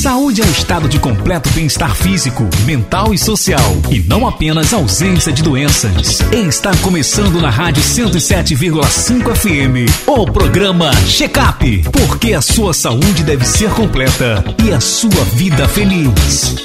[0.00, 5.30] Saúde é um estado de completo bem-estar físico, mental e social, e não apenas ausência
[5.30, 6.20] de doenças.
[6.32, 13.44] Está começando na Rádio 107,5 FM o programa Check Up, porque a sua saúde deve
[13.44, 16.56] ser completa e a sua vida feliz.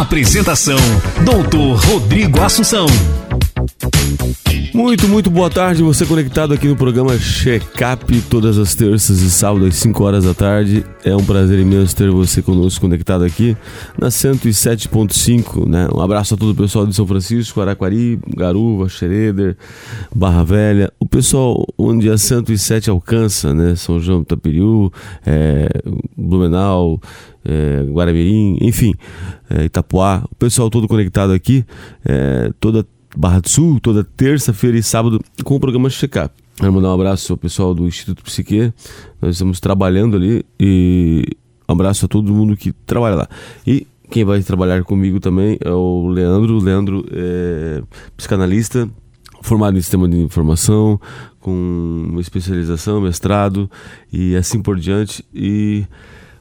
[0.00, 0.78] Apresentação:
[1.24, 2.86] Doutor Rodrigo Assunção.
[4.78, 5.82] Muito, muito boa tarde.
[5.82, 10.32] Você conectado aqui no programa Checkup todas as terças e sábados às 5 horas da
[10.32, 10.86] tarde.
[11.04, 13.56] É um prazer imenso ter você conosco conectado aqui
[14.00, 15.88] na 107.5, né?
[15.92, 19.56] Um abraço a todo o pessoal de São Francisco, Araquari, Garuva, Xereder,
[20.14, 20.92] Barra Velha.
[21.00, 23.74] O pessoal onde a 107 alcança, né?
[23.74, 24.92] São João do Tapiriú,
[25.26, 25.68] é,
[26.16, 27.00] Blumenau,
[27.44, 28.94] é, Guaramirim, enfim,
[29.50, 30.22] é, Itapuá.
[30.30, 31.64] O pessoal todo conectado aqui,
[32.04, 32.86] é, toda
[33.18, 36.32] Barra do Sul, toda terça-feira e sábado com o programa Check-up.
[36.54, 38.72] Quero mandar um abraço ao pessoal do Instituto Psique.
[39.20, 41.24] Nós estamos trabalhando ali e
[41.68, 43.28] um abraço a todo mundo que trabalha lá.
[43.66, 46.60] E quem vai trabalhar comigo também é o Leandro.
[46.60, 47.82] Leandro é
[48.16, 48.88] psicanalista,
[49.42, 51.00] formado em sistema de informação,
[51.40, 53.68] com uma especialização, mestrado
[54.12, 55.24] e assim por diante.
[55.34, 55.84] E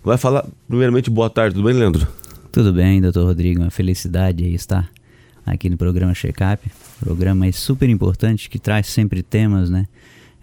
[0.04, 1.56] vai falar, primeiramente, boa tarde.
[1.56, 2.08] Tudo bem, Leandro?
[2.52, 3.64] Tudo bem, doutor Rodrigo.
[3.64, 4.88] Uma felicidade aí estar
[5.48, 6.70] aqui no programa Checkup.
[7.00, 9.88] Programa super importante que traz sempre temas, né?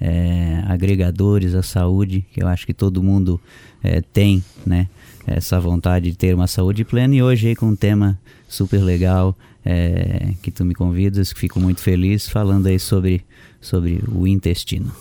[0.00, 3.40] É, agregadores à saúde, que eu acho que todo mundo
[3.82, 4.88] é, tem, né?
[5.26, 7.14] Essa vontade de ter uma saúde plena.
[7.14, 11.60] E hoje aí com um tema super legal é, que tu me convidas, que fico
[11.60, 13.22] muito feliz falando aí sobre,
[13.60, 14.92] sobre o intestino.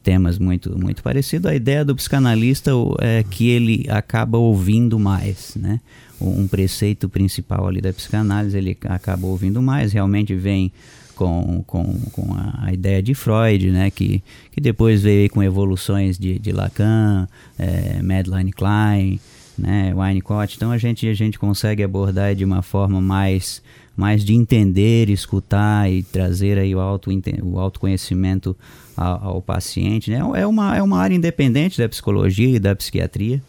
[0.02, 1.50] temas muito, muito parecidos.
[1.50, 2.70] A ideia do psicanalista
[3.00, 5.80] é que ele acaba ouvindo mais, né?
[6.20, 10.72] Um preceito principal ali da psicanálise, ele acaba ouvindo mais, realmente vem
[11.16, 16.18] com, com, com a, a, ideia de Freud, né, que, que depois veio com evoluções
[16.18, 19.20] de, de Lacan, é, Madeline Klein,
[19.56, 20.56] né, Winnicott.
[20.56, 23.62] Então a gente, a gente consegue abordar de uma forma mais
[23.96, 27.10] mais de entender, escutar e trazer aí o, auto,
[27.42, 28.56] o autoconhecimento
[28.96, 30.10] ao, ao paciente.
[30.10, 30.18] Né?
[30.34, 33.42] É, uma, é uma área independente da psicologia e da psiquiatria,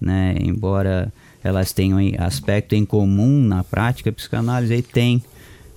[0.00, 0.34] né?
[0.40, 1.12] embora
[1.44, 5.22] elas tenham aspecto em comum na prática, a psicanálise aí tem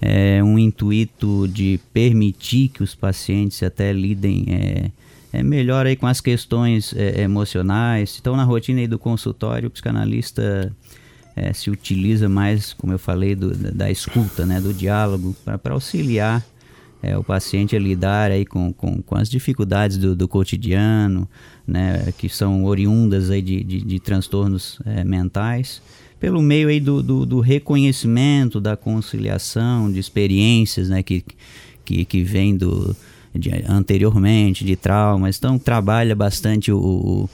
[0.02, 4.92] é, um intuito de permitir que os pacientes até lidem é,
[5.34, 8.18] é melhor aí com as questões é, emocionais.
[8.22, 10.72] Então, na rotina aí do consultório, o psicanalista
[11.36, 16.46] é, se utiliza mais, como eu falei, do, da, escuta, né, do diálogo, para auxiliar
[17.04, 21.28] é, o paciente a lidar aí com, com, com as dificuldades do, do cotidiano,
[21.68, 25.82] né, que são oriundas aí de, de, de transtornos é, mentais,
[26.20, 31.24] pelo meio aí do, do, do, reconhecimento, da conciliação, de experiências né, que,
[31.84, 32.96] que, que do,
[33.34, 35.38] de, anteriormente, de traumas.
[35.38, 37.30] Então, trabalha bastante o, o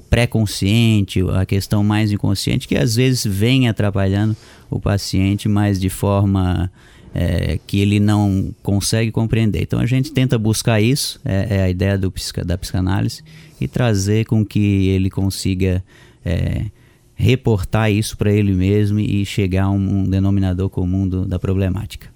[0.00, 4.36] pré-consciente, a questão mais inconsciente, que às vezes vem atrapalhando
[4.70, 6.70] o paciente, mas de forma
[7.14, 9.62] é, que ele não consegue compreender.
[9.62, 12.12] Então a gente tenta buscar isso, é, é a ideia do,
[12.44, 13.22] da psicanálise,
[13.60, 15.82] e trazer com que ele consiga
[16.24, 16.66] é,
[17.14, 22.08] reportar isso para ele mesmo e chegar a um, um denominador comum do, da problemática.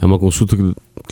[0.00, 0.62] É uma consulta que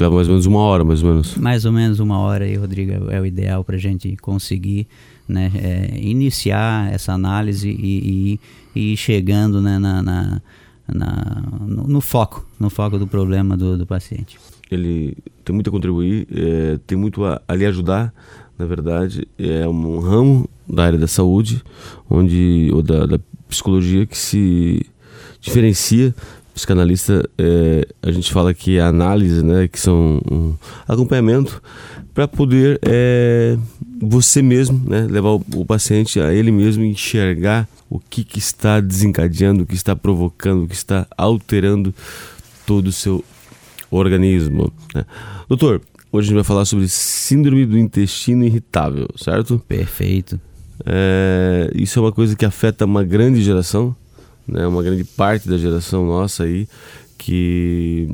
[0.00, 1.37] leva mais ou menos uma hora, mais ou menos.
[1.37, 4.87] Mais ou menos uma hora aí, Rodrigo, é o ideal para a gente conseguir
[5.28, 8.38] né, é, iniciar essa análise e,
[8.75, 10.43] e, e chegando né, na, na,
[10.88, 14.38] na no, no, foco, no foco do problema do, do paciente.
[14.70, 18.12] Ele tem muito a contribuir, é, tem muito a, a lhe ajudar,
[18.58, 21.62] na verdade, é um ramo da área da saúde,
[22.08, 24.84] onde ou da, da psicologia que se
[25.40, 26.14] diferencia
[26.56, 30.55] psicanalista, é, a gente fala que a análise, né, que são um
[30.88, 31.62] acompanhamento
[32.14, 33.58] para poder é,
[34.00, 38.81] você mesmo, né, levar o, o, paciente a ele mesmo enxergar o que, que está
[38.81, 41.94] desencadeando, o que está provocando, o que está alterando
[42.64, 43.23] todo o seu
[43.91, 44.73] organismo.
[44.94, 45.05] Né?
[45.50, 49.62] Doutor, hoje a gente vai falar sobre síndrome do intestino irritável, certo?
[49.69, 50.41] Perfeito.
[50.87, 53.94] É, isso é uma coisa que afeta uma grande geração,
[54.46, 56.69] né, uma grande parte da geração nossa aí,
[57.19, 58.08] que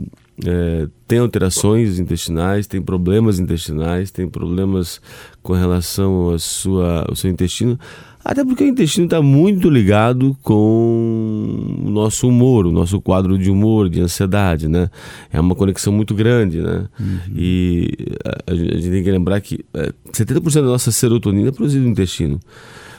[0.44, 5.00] é, tem alterações intestinais, tem problemas intestinais, tem problemas
[5.42, 7.78] com relação à sua, ao seu intestino,
[8.24, 13.50] até porque o intestino está muito ligado com o nosso humor, o nosso quadro de
[13.50, 14.88] humor, de ansiedade, né?
[15.32, 16.86] É uma conexão muito grande, né?
[17.00, 17.18] Uhum.
[17.34, 17.90] E
[18.24, 21.90] a, a, gente tem que lembrar que é, 70% da nossa serotonina é produzida no
[21.90, 22.38] intestino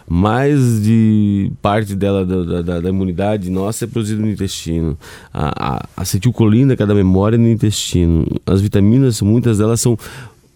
[0.07, 4.97] mais de parte dela da, da, da imunidade nossa é produzida no intestino.
[5.33, 8.25] A, a acetilcolina, cada memória é no intestino.
[8.45, 9.97] As vitaminas, muitas delas são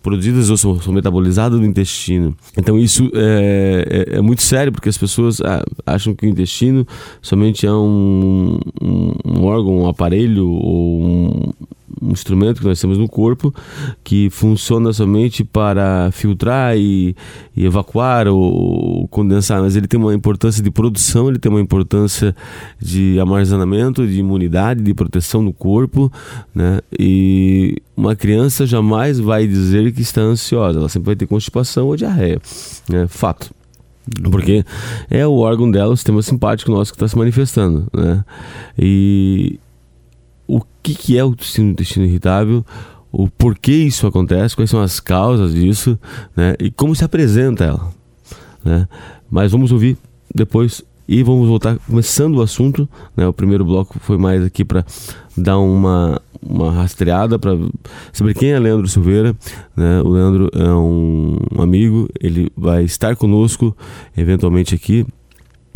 [0.08, 2.34] produzidas ou são, são, metabolizadas no intestino.
[2.58, 6.88] Então isso é, é, é muito sério porque as pessoas ah, acham que o intestino
[7.22, 11.54] somente é um, um, um órgão, um aparelho ou um,
[12.02, 13.54] um instrumento que nós temos no corpo
[14.04, 17.16] que funciona somente para filtrar e,
[17.56, 21.62] e evacuar ou, ou, condensar, mas ele tem uma importância de produção, ele tem uma
[21.62, 22.36] importância
[22.80, 26.12] de armazenamento, de imunidade, de proteção do corpo,
[26.54, 26.80] né?
[26.98, 31.96] E uma criança jamais vai dizer que está ansiosa, ela sempre vai ter constipação ou
[31.96, 32.40] diarreia,
[32.90, 33.08] né?
[33.08, 33.56] Fato.
[34.32, 34.64] Porque
[35.10, 38.24] é o órgão dela, o sistema simpático nosso que está se manifestando, né?
[38.80, 39.60] E,
[40.48, 42.66] o que, que é o intestino, intestino irritável,
[43.12, 46.00] o porquê isso acontece, quais são as causas disso,
[46.36, 46.56] né?
[46.60, 47.92] E como se apresenta ela,
[48.64, 48.88] né?
[49.30, 49.98] Mas vamos ouvir
[50.34, 53.28] depois e vamos voltar começando o assunto, né?
[53.28, 54.86] O primeiro bloco foi mais aqui para
[55.36, 57.58] dar uma uma rastreada para
[58.14, 59.36] saber quem é Leandro Silveira,
[59.76, 60.02] né?
[60.02, 63.76] O Leandro é um amigo, ele vai estar conosco
[64.16, 65.06] eventualmente aqui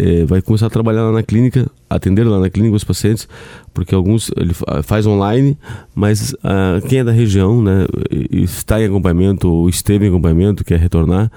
[0.01, 3.27] é, vai começar a trabalhar lá na clínica, atender lá na clínica os pacientes,
[3.71, 5.55] porque alguns ele faz online,
[5.93, 7.85] mas ah, quem é da região, né,
[8.31, 11.31] está em acompanhamento ou esteve em acompanhamento, quer retornar,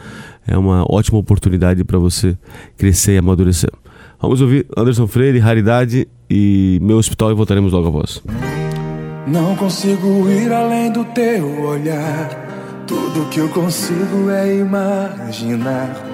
[0.47, 2.39] é uma ótima oportunidade para você
[2.79, 3.71] crescer e amadurecer.
[4.19, 8.23] Vamos ouvir Anderson Freire, Raridade e Meu Hospital e voltaremos logo após.
[9.27, 12.85] Não consigo ir além do teu olhar.
[12.87, 16.14] Tudo que eu consigo é imaginar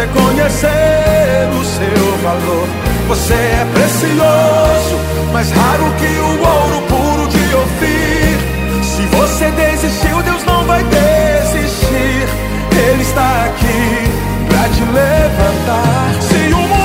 [0.00, 2.68] Deus reconhecer o seu valor.
[3.08, 4.96] Você é precioso,
[5.32, 8.38] mais raro que o ouro puro de ouvir.
[8.82, 12.28] Se você desistiu, Deus não vai desistir.
[12.88, 14.08] Ele está aqui
[14.48, 16.22] pra te levantar.
[16.22, 16.79] Se o mundo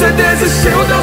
[0.00, 0.99] você desistiu, Deus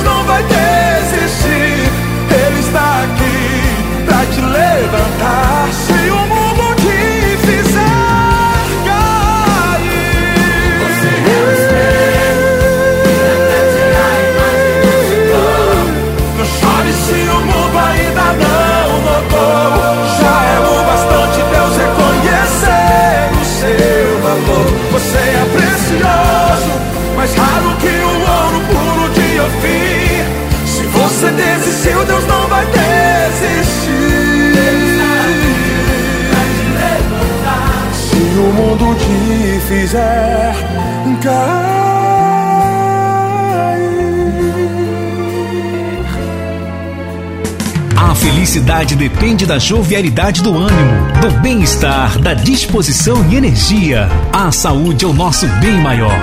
[31.37, 33.87] desistiu, Deus não vai desistir.
[37.93, 40.55] Se o mundo te fizer
[41.23, 41.86] cair.
[48.17, 54.09] Felicidade depende da jovialidade do ânimo, do bem-estar, da disposição e energia.
[54.33, 56.17] A saúde é o nosso bem maior.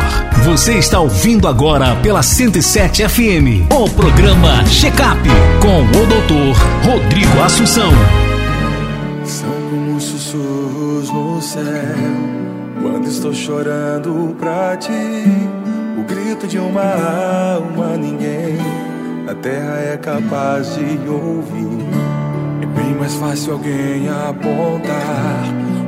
[0.44, 5.28] Você está ouvindo agora pela 107 FM o programa Check Up
[5.60, 7.92] com o doutor Rodrigo Assunção.
[9.24, 11.62] São como sussurros no céu
[12.82, 14.90] Quando estou chorando pra ti
[15.98, 16.82] O grito de uma
[17.54, 18.74] alma ninguém
[19.25, 21.88] Na terra é capaz de ouvir
[22.62, 25.45] É bem mais fácil alguém apontar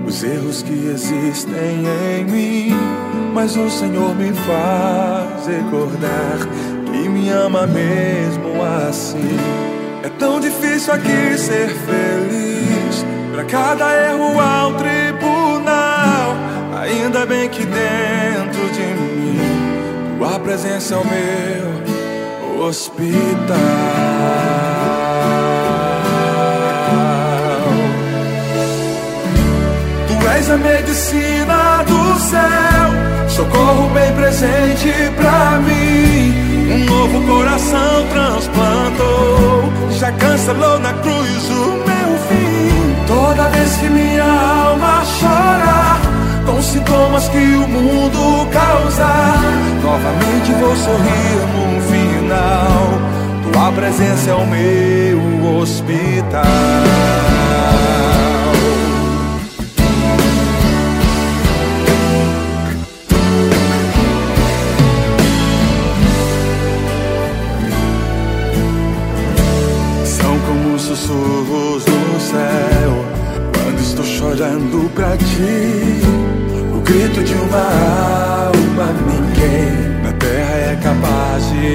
[0.07, 1.85] Os erros que existem
[2.19, 2.75] em mim
[3.35, 6.49] Mas o Senhor me faz recordar
[6.91, 9.67] Que me ama mesmo assim
[10.07, 13.05] é tão difícil aqui ser feliz.
[13.33, 16.37] Pra cada erro há um tribunal.
[16.81, 19.41] Ainda bem que dentro de mim,
[20.17, 21.96] tua presença é o meu
[22.61, 23.57] hospital.
[30.09, 36.35] Tu és a medicina do céu, socorro bem presente pra mim.
[36.73, 43.07] Um novo coração transplantou, já cancelou na cruz o meu fim.
[43.07, 46.01] Toda vez que minha alma chora,
[46.45, 49.07] com sintomas que o mundo causa,
[49.83, 51.81] novamente vou sorrir no
[52.27, 53.01] final.
[53.53, 56.43] Tua presença é o meu hospital.
[70.05, 73.05] São como sussurros no céu
[73.55, 76.01] Quando estou chorando pra ti
[76.75, 79.86] O grito de uma alma Ninguém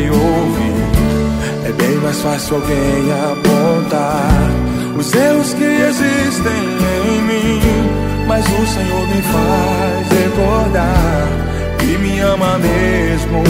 [0.10, 4.52] ouvir É bem mais fácil alguém apontar
[4.98, 6.64] Os erros que existem
[7.08, 7.62] em mim
[8.28, 11.28] Mas o Senhor me faz recordar
[11.80, 13.44] Que me ama mesmo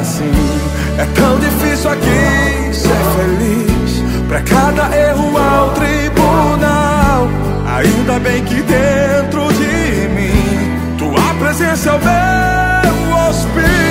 [0.00, 4.26] assim é tão difícil aqui ser feliz.
[4.28, 7.28] Pra cada erro há um tribunal.
[7.76, 13.85] Ainda bem que dentro de mim, tua presença é o meu hospital.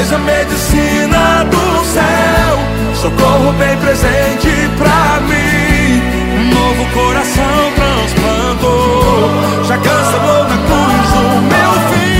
[0.00, 2.58] És a medicina do céu,
[2.94, 6.02] socorro bem presente pra mim.
[6.38, 9.30] Um novo coração transplantou,
[9.64, 12.18] já cancelou na cruz o meu fim.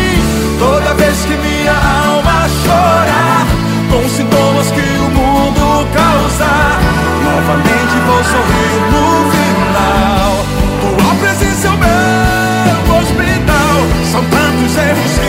[0.58, 3.47] Toda vez que minha alma chora
[3.92, 6.50] Com sintomas que o mundo causa
[7.23, 10.28] Novamente vou sorrir no final
[10.80, 13.76] Tua presença é o meu hospital
[14.11, 15.27] São tantos erros que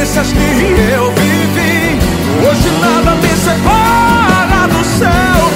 [0.00, 1.98] experiências que eu vivi.
[2.48, 5.49] Hoje nada me separa do céu.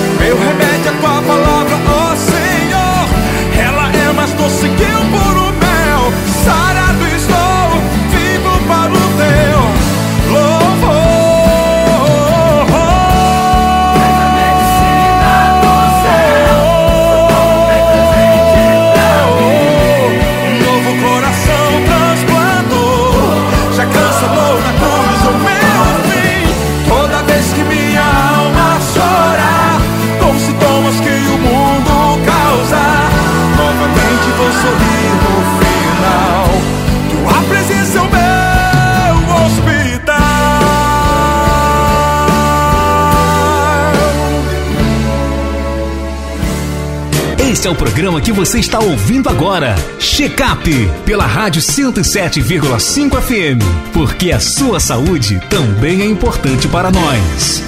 [47.64, 49.74] Este é o programa que você está ouvindo agora.
[49.98, 50.68] Checkup
[51.06, 53.90] pela Rádio 107,5 FM.
[53.90, 57.62] Porque a sua saúde também é importante para nós.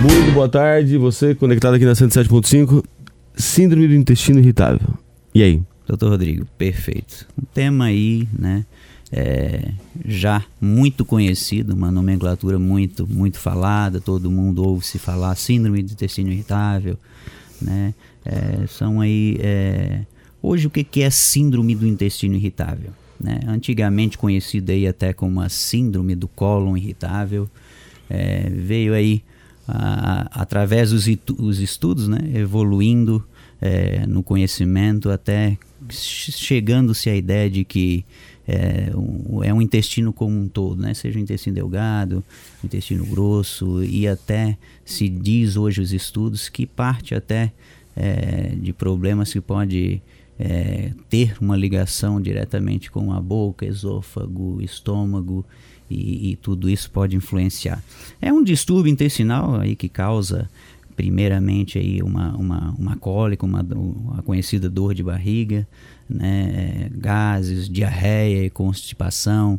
[0.00, 2.82] Muito boa tarde, você conectado aqui na 107.5.
[3.36, 4.88] Síndrome do intestino irritável.
[5.34, 5.60] E aí?
[5.86, 7.26] Doutor Rodrigo, perfeito.
[7.38, 8.64] Um tema aí, né?
[9.12, 9.70] É,
[10.02, 15.92] já muito conhecido, uma nomenclatura muito, muito falada, todo mundo ouve se falar síndrome do
[15.92, 16.96] intestino irritável,
[17.60, 17.92] né?
[18.28, 20.02] É, são aí é,
[20.42, 23.40] hoje o que, que é síndrome do intestino irritável, né?
[23.46, 27.48] Antigamente conhecida aí até como a síndrome do cólon irritável,
[28.10, 29.22] é, veio aí
[29.66, 31.06] a, através dos
[31.38, 32.18] os estudos, né?
[32.34, 33.24] Evoluindo
[33.62, 35.56] é, no conhecimento até
[35.90, 38.04] chegando-se à ideia de que
[38.46, 40.94] é um, é um intestino como um todo, né?
[40.94, 42.24] seja o intestino delgado,
[42.62, 44.56] o intestino grosso, e até
[44.86, 47.52] se diz hoje os estudos que parte até
[47.98, 50.00] é, de problemas que pode
[50.38, 55.44] é, ter uma ligação diretamente com a boca, esôfago, estômago
[55.90, 57.82] e, e, tudo isso pode influenciar.
[58.20, 60.48] É um distúrbio intestinal aí que causa
[60.94, 65.66] primeiramente aí uma, uma, uma cólica, uma, uma conhecida dor de barriga,
[66.08, 69.58] né, gases, diarreia e constipação.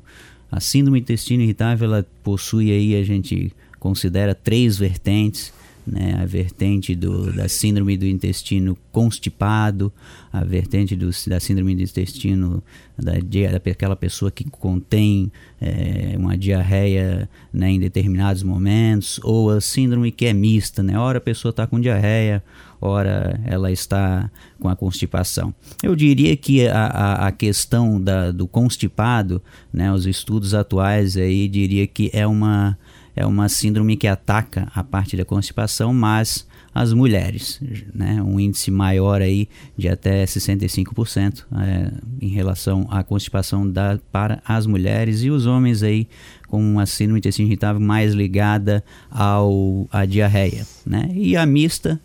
[0.50, 5.53] A síndrome intestino irritável ela possui aí, a gente considera três vertentes,
[5.89, 9.91] né, a vertente do, da síndrome do intestino constipado,
[10.32, 12.63] a vertente do, da síndrome do intestino
[12.97, 13.13] da,
[13.60, 20.25] daquela pessoa que contém é, uma diarreia né, em determinados momentos, ou a síndrome que
[20.25, 20.97] é mista, né?
[20.97, 22.43] Ora a pessoa está com diarreia,
[22.80, 25.54] ora ela está com a constipação.
[25.82, 29.41] Eu diria que a, a, a questão da, do constipado,
[29.73, 32.78] né, os estudos atuais aí diria que é uma
[33.15, 37.60] é uma síndrome que ataca a parte da constipação, mas as mulheres,
[37.93, 38.22] né?
[38.22, 41.91] um índice maior aí de até 65% é,
[42.22, 46.08] em relação à constipação da, para as mulheres e os homens aí
[46.48, 51.10] com uma síndrome intestino irritável mais ligada ao à diarreia, né?
[51.13, 52.00] E a mista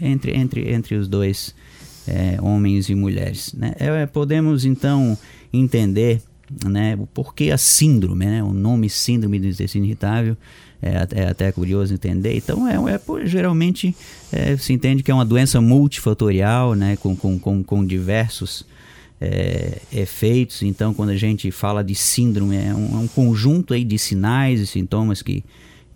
[0.00, 1.54] entre entre entre os dois
[2.06, 3.74] é, homens e mulheres, né?
[3.78, 5.16] É, podemos então
[5.52, 6.22] entender
[6.64, 6.96] né?
[6.98, 8.42] O porquê a síndrome, né?
[8.42, 10.36] O nome síndrome do intestino irritável
[10.82, 12.36] é, é até curioso entender.
[12.36, 13.94] Então, é, é geralmente
[14.32, 16.96] é, se entende que é uma doença multifatorial, né?
[16.96, 18.64] Com, com, com, com diversos
[19.20, 20.62] é, efeitos.
[20.62, 24.60] Então, quando a gente fala de síndrome, é um, é um conjunto aí de sinais
[24.60, 25.44] e sintomas que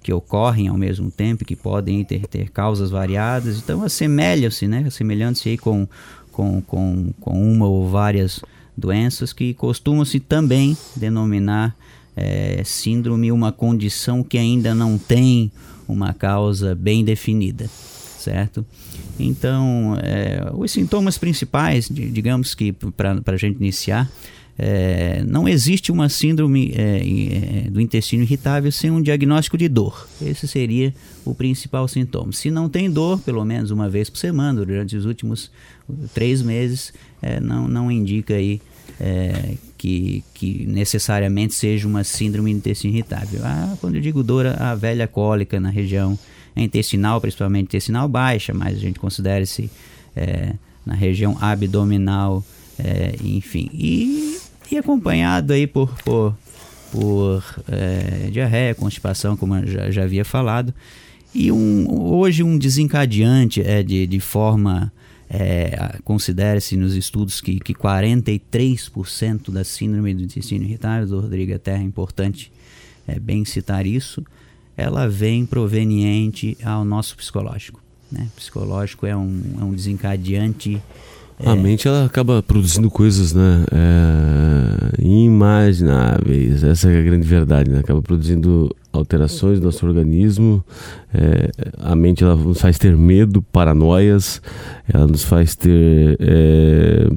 [0.05, 3.57] que ocorrem ao mesmo tempo, que podem ter, ter causas variadas.
[3.57, 4.85] Então, assemelha-se, né?
[4.87, 5.89] Assemelhando-se aí com,
[6.31, 8.45] com, com, com uma ou várias
[8.77, 11.77] doenças que costumam-se também denominar
[12.17, 15.51] é, síndrome uma condição que ainda não tem
[15.87, 17.69] uma causa bem definida,
[18.19, 18.65] certo?
[19.19, 24.11] Então, é, os sintomas principais, digamos que para a gente iniciar,
[24.57, 30.09] é, não existe uma síndrome é, é, do intestino irritável sem um diagnóstico de dor.
[30.23, 32.33] Esse seria o principal sintoma.
[32.33, 35.51] Se não tem dor, pelo menos uma vez por semana, durante os últimos
[36.15, 36.93] três meses,
[37.25, 38.61] é, não, não indica aí
[39.01, 43.41] é, que, que necessariamente seja uma síndrome intestino irritável.
[43.43, 46.19] Ah, quando eu digo dor, a velha cólica na região
[46.57, 49.71] intestinal, principalmente intestinal baixa, mas a gente considera esse
[50.15, 52.45] é, na região abdominal,
[53.23, 53.71] enfim.
[53.73, 54.39] E
[54.71, 56.37] e acompanhado aí por, por,
[56.91, 60.75] por é, diarreia, constipação, como eu já, já havia falado.
[61.35, 64.93] E um, hoje um desencadeante é de, de forma,
[65.29, 71.75] é, considera-se nos estudos que, que 43% da síndrome do intestino irritável, do Rodrigo até
[71.75, 72.53] é importante
[73.07, 74.25] é, bem citar isso,
[74.77, 77.83] ela vem proveniente ao nosso psicológico.
[78.11, 78.29] Né?
[78.37, 80.81] Psicológico é um, é um desencadeante
[81.39, 81.51] é.
[81.51, 83.65] A mente ela acaba produzindo coisas, né?
[83.73, 86.63] É, imagináveis.
[86.63, 87.81] Essa é a grande verdade, né?
[87.81, 90.65] Acaba produzindo alterações no nosso organismo.
[91.13, 94.41] É, a mente ela nos faz ter medo, paranoias.
[94.93, 97.09] Ela nos faz ter é,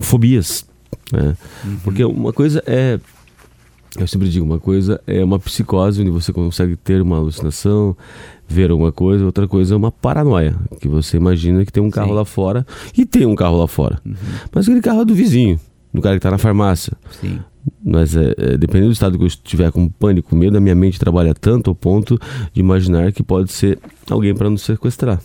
[0.00, 0.66] fobias,
[1.12, 1.36] né?
[1.64, 1.76] Uhum.
[1.82, 3.00] Porque uma coisa é
[3.98, 7.96] eu sempre digo, uma coisa é uma psicose onde você consegue ter uma alucinação,
[8.48, 12.08] ver alguma coisa, outra coisa é uma paranoia, que você imagina que tem um carro
[12.08, 12.14] Sim.
[12.14, 14.00] lá fora e tem um carro lá fora.
[14.04, 14.14] Uhum.
[14.52, 15.58] Mas aquele carro é do vizinho,
[15.92, 16.92] do cara que está na farmácia.
[17.20, 17.40] Sim.
[17.84, 20.98] Mas é, é, dependendo do estado que eu estiver com pânico, medo, a minha mente
[20.98, 22.18] trabalha tanto ao ponto
[22.52, 23.78] de imaginar que pode ser
[24.08, 25.20] alguém para nos sequestrar.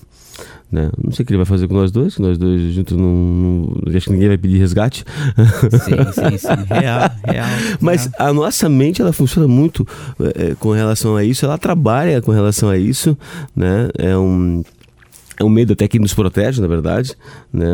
[0.72, 0.90] Né?
[1.04, 3.14] Não sei o que ele vai fazer com nós dois, que nós dois juntos não,
[3.14, 3.96] não.
[3.96, 5.04] Acho que ninguém vai pedir resgate.
[5.70, 6.48] Sim, sim, sim.
[6.74, 7.48] Real, real.
[7.80, 8.30] Mas real.
[8.30, 9.86] a nossa mente, ela funciona muito
[10.36, 13.18] é, com relação a isso, ela trabalha com relação a isso,
[13.56, 13.90] né?
[13.98, 14.64] É um
[15.42, 17.16] é um medo até que nos protege, na verdade,
[17.52, 17.66] né?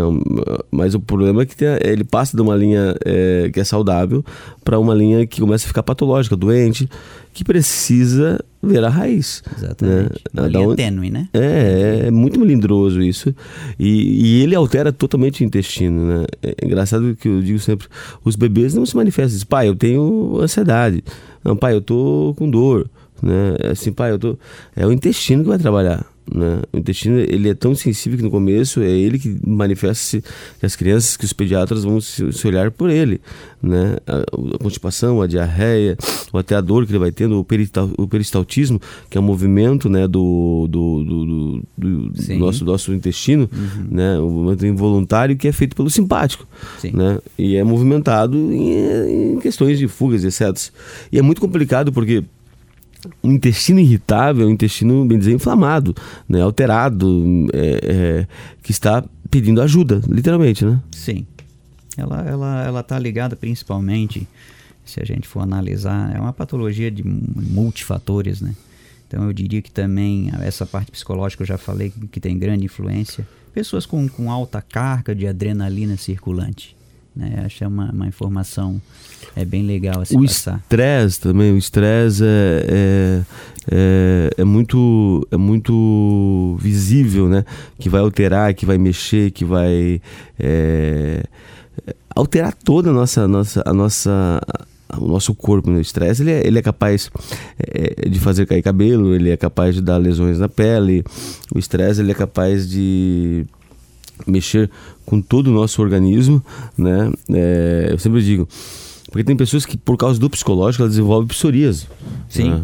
[0.72, 4.24] Mas o problema é que tem, ele passa de uma linha é, que é saudável
[4.64, 6.90] para uma linha que começa a ficar patológica, doente,
[7.34, 9.44] que precisa ver a raiz.
[9.58, 10.24] Exatamente.
[10.34, 10.42] Né?
[10.42, 11.30] Uma linha tênue, né?
[11.34, 13.36] É, é muito melindroso isso.
[13.78, 16.26] E, e, ele altera totalmente o intestino, né?
[16.42, 17.88] É engraçado que eu digo sempre,
[18.24, 21.04] os bebês não se manifestam, dizem, pai, eu tenho ansiedade.
[21.44, 22.90] Não, pai, eu tô com dor.
[23.22, 23.56] Né?
[23.60, 24.38] É assim, pai, eu tô...
[24.76, 26.06] É o intestino que vai trabalhar.
[26.34, 26.62] Né?
[26.74, 30.22] O intestino ele é tão sensível que no começo é ele que manifesta
[30.60, 33.22] que as crianças, que os pediatras vão se, se olhar por ele.
[33.62, 33.96] Né?
[34.06, 34.18] A,
[34.56, 35.98] a, constipação, a diarreia,
[36.32, 39.24] ou até a dor que ele vai tendo, o, perital, o peristaltismo, que é o
[39.24, 43.88] movimento né, do, do, do, do, do nosso, nosso intestino, uhum.
[43.90, 44.20] né?
[44.20, 46.46] o movimento involuntário que é feito pelo simpático.
[46.94, 47.20] Né?
[47.38, 50.72] E é movimentado em, em questões de fugas e excetos.
[51.12, 52.24] E é muito complicado porque
[53.24, 55.96] um intestino irritável um intestino, bem dizer, inflamado,
[56.28, 56.42] né?
[56.42, 58.28] alterado, é, é,
[58.64, 60.80] que está pedindo ajuda, literalmente, né?
[60.92, 61.26] Sim.
[61.96, 64.28] Ela está ela, ela tá ligada principalmente,
[64.86, 68.56] se a gente for analisar, é uma patologia de multifatores, né?
[69.08, 73.28] Então eu diria que também essa parte psicológica eu já falei que tem grande influência.
[73.54, 76.77] Pessoas com, com alta carga de adrenalina circulante.
[77.18, 77.42] Né?
[77.46, 78.82] Acho que é uma, uma informação
[79.36, 83.22] é bem legal assim o estresse também, o estresse é, é,
[83.72, 87.46] é, é, muito, é muito visível, né?
[87.78, 90.02] Que vai alterar, que vai mexer, que vai
[90.40, 91.24] é,
[92.16, 94.42] alterar toda a nossa, nossa, a nossa
[95.00, 95.78] o nosso corpo, né?
[95.78, 97.12] o estresse, ele é, ele é capaz
[97.60, 101.04] é, de fazer cair cabelo, ele é capaz de dar lesões na pele,
[101.54, 103.46] o estresse ele é capaz de
[104.26, 104.70] mexer
[105.06, 106.44] com todo o nosso organismo,
[106.78, 107.12] né?
[107.32, 108.48] É, eu sempre digo,
[109.12, 111.88] porque tem pessoas que por causa do psicológico elas desenvolvem psoríase.
[112.30, 112.52] Sim.
[112.52, 112.64] Né?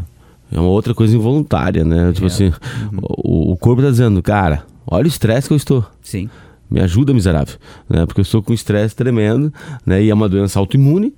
[0.52, 2.12] É uma outra coisa involuntária, né?
[2.14, 2.28] Tipo é.
[2.28, 3.00] assim, uhum.
[3.24, 5.86] o, o, corpo tá dizendo, cara, olha o estresse que eu estou.
[6.02, 6.30] Sim.
[6.70, 7.56] Me ajuda, miserável,
[7.90, 8.06] né?
[8.06, 9.54] Porque eu estou com estresse tremendo,
[9.86, 10.04] né?
[10.04, 11.14] E é uma doença autoimune,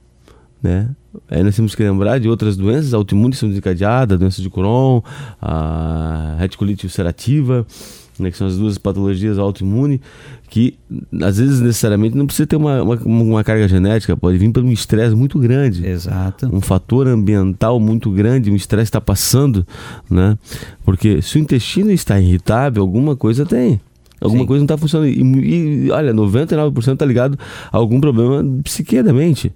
[0.61, 0.89] né?
[1.29, 5.01] Aí nós temos que lembrar de outras doenças autoimunes são desencadeadas, a doença de Crohn,
[5.41, 7.65] a reticulite ulcerativa,
[8.19, 9.99] né, que são as duas patologias autoimunes,
[10.49, 10.77] que
[11.21, 14.71] às vezes necessariamente não precisa ter uma, uma, uma carga genética, pode vir por um
[14.71, 15.85] estresse muito grande.
[15.85, 16.49] Exato.
[16.53, 19.65] Um fator ambiental muito grande, um estresse está passando,
[20.09, 20.37] né?
[20.83, 23.79] Porque se o intestino está irritável, alguma coisa tem.
[24.19, 24.47] Alguma Sim.
[24.47, 25.09] coisa não está funcionando.
[25.09, 27.37] E, e olha, 99% está ligado
[27.71, 29.53] a algum problema psique da mente.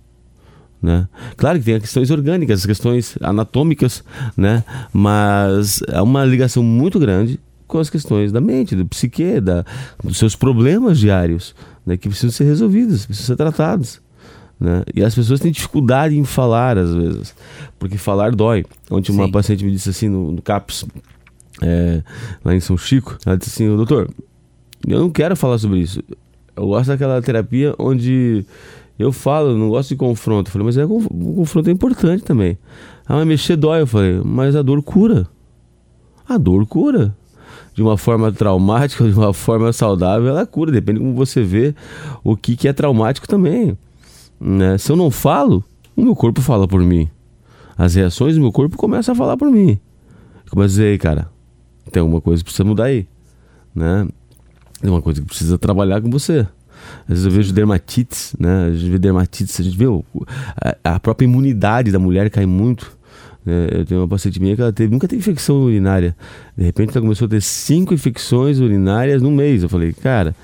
[0.82, 1.08] Né?
[1.36, 4.04] Claro que tem as questões orgânicas, as questões anatômicas,
[4.38, 4.64] né?
[4.94, 7.40] mas é uma ligação muito grande
[7.70, 9.64] com as questões da mente, do psique, da,
[10.04, 11.56] dos seus problemas diários,
[11.86, 14.02] né, que precisam ser resolvidos, precisam ser tratados.
[14.60, 14.84] Né?
[14.94, 17.34] E as pessoas têm dificuldade em falar, às vezes,
[17.78, 18.66] porque falar dói.
[18.92, 19.32] Ontem uma Sim.
[19.32, 20.86] paciente me disse assim no, no CAPS,
[21.62, 22.04] é,
[22.44, 24.10] lá em São Chico, ela disse assim, doutor,
[24.86, 26.02] eu não quero falar sobre isso.
[26.56, 28.44] Eu gosto daquela terapia onde
[28.98, 30.50] eu falo, não gosto de confronto.
[30.50, 32.58] Eu falei, mas é, o confronto é importante também.
[33.06, 33.82] Ah, mas mexer dói.
[33.82, 35.28] Eu falei, mas a dor cura.
[36.28, 37.16] A dor cura
[37.80, 41.42] de uma forma traumática ou de uma forma saudável, ela cura, depende de como você
[41.42, 41.74] vê
[42.22, 43.78] o que, que é traumático também.
[44.38, 44.78] Né?
[44.78, 45.64] Se eu não falo,
[45.96, 47.10] o meu corpo fala por mim.
[47.78, 49.80] As reações do meu corpo começam a falar por mim.
[50.50, 51.30] Começa a dizer, cara,
[51.90, 53.08] tem alguma coisa que precisa mudar aí.
[53.74, 54.06] Né?
[54.82, 56.46] Tem uma coisa que precisa trabalhar com você.
[57.04, 58.66] Às vezes eu vejo dermatites, né?
[58.66, 59.86] A gente vê dermatites, a gente vê
[60.84, 62.98] a, própria imunidade da mulher cai muito
[63.72, 66.16] eu tenho uma paciente minha que ela teve, nunca teve infecção urinária.
[66.58, 69.64] De repente ela começou a ter cinco infecções urinárias no mês.
[69.64, 70.36] Eu falei, cara,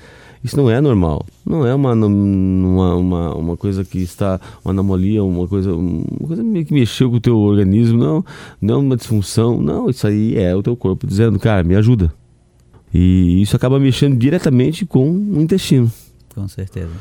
[0.42, 1.26] isso não é normal.
[1.44, 6.42] Não é uma, uma, uma, uma coisa que está, uma anomalia, uma coisa, uma coisa
[6.42, 7.98] meio que mexeu com o teu organismo.
[7.98, 8.24] Não,
[8.60, 9.60] não é uma disfunção.
[9.60, 12.12] Não, isso aí é o teu corpo dizendo, cara, me ajuda.
[12.94, 15.90] E isso acaba mexendo diretamente com o intestino.
[16.34, 16.92] Com certeza.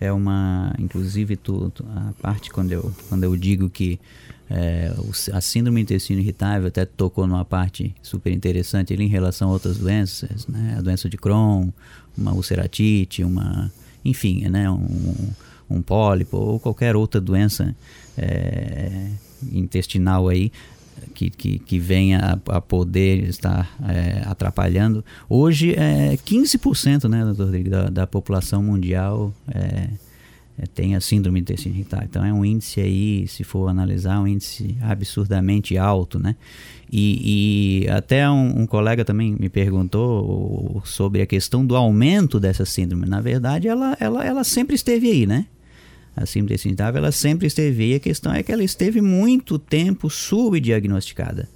[0.00, 3.98] É uma, inclusive, tu, tu, a parte quando eu, quando eu digo que
[4.50, 4.92] é,
[5.32, 9.76] a síndrome intestino irritável até tocou numa parte super interessante ali em relação a outras
[9.76, 10.76] doenças, né?
[10.78, 11.68] A doença de Crohn,
[12.16, 13.70] uma ulceratite, uma,
[14.04, 14.70] enfim, né?
[14.70, 15.30] Um,
[15.68, 17.76] um pólipo ou qualquer outra doença
[18.16, 19.10] é,
[19.52, 20.50] intestinal aí
[21.14, 25.04] que, que, que venha a, a poder estar é, atrapalhando.
[25.28, 29.88] Hoje é 15%, né, doutor Rodrigo, da, da população mundial é,
[30.58, 32.06] é, tem a síndrome intestino irritável.
[32.10, 36.34] Então é um índice aí, se for analisar, um índice absurdamente alto, né?
[36.90, 42.64] E, e até um, um, colega também me perguntou sobre a questão do aumento dessa
[42.64, 43.06] síndrome.
[43.06, 45.46] Na verdade, ela, ela, ela sempre esteve aí, né?
[46.16, 47.94] A síndrome intestino irritável, ela sempre esteve aí.
[47.94, 51.48] A questão é que ela esteve muito tempo subdiagnosticada.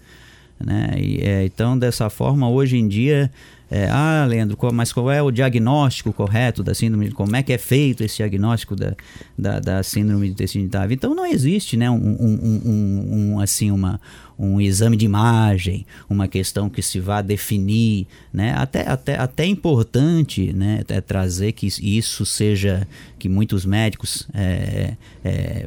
[0.60, 0.94] Né?
[0.98, 3.30] E, é, então, dessa forma, hoje em dia,
[3.74, 7.10] é, ah, Leandro, qual, mas qual é o diagnóstico correto da síndrome?
[7.10, 8.94] Como é que é feito esse diagnóstico da,
[9.36, 10.92] da, da síndrome do intestino irritável?
[10.92, 13.98] Então não existe, né, um, um, um, um, assim, uma,
[14.38, 18.52] um exame de imagem, uma questão que se vá definir, né?
[18.54, 22.86] Até, até, até é importante, né, é trazer que isso seja,
[23.18, 25.66] que muitos médicos é, é,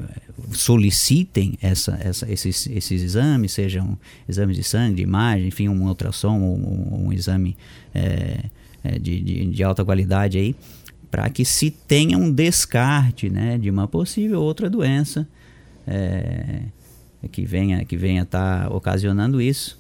[0.52, 6.38] solicitem essa, essa, esses, esses exames, sejam exames de sangue, de imagem, enfim, um ultrassom,
[6.38, 7.56] um, um exame
[7.94, 8.46] é,
[8.84, 10.56] é, de, de, de alta qualidade aí,
[11.10, 15.28] para que se tenha um descarte né, de uma possível outra doença
[15.88, 16.62] é,
[17.32, 19.80] que venha que venha estar tá ocasionando isso.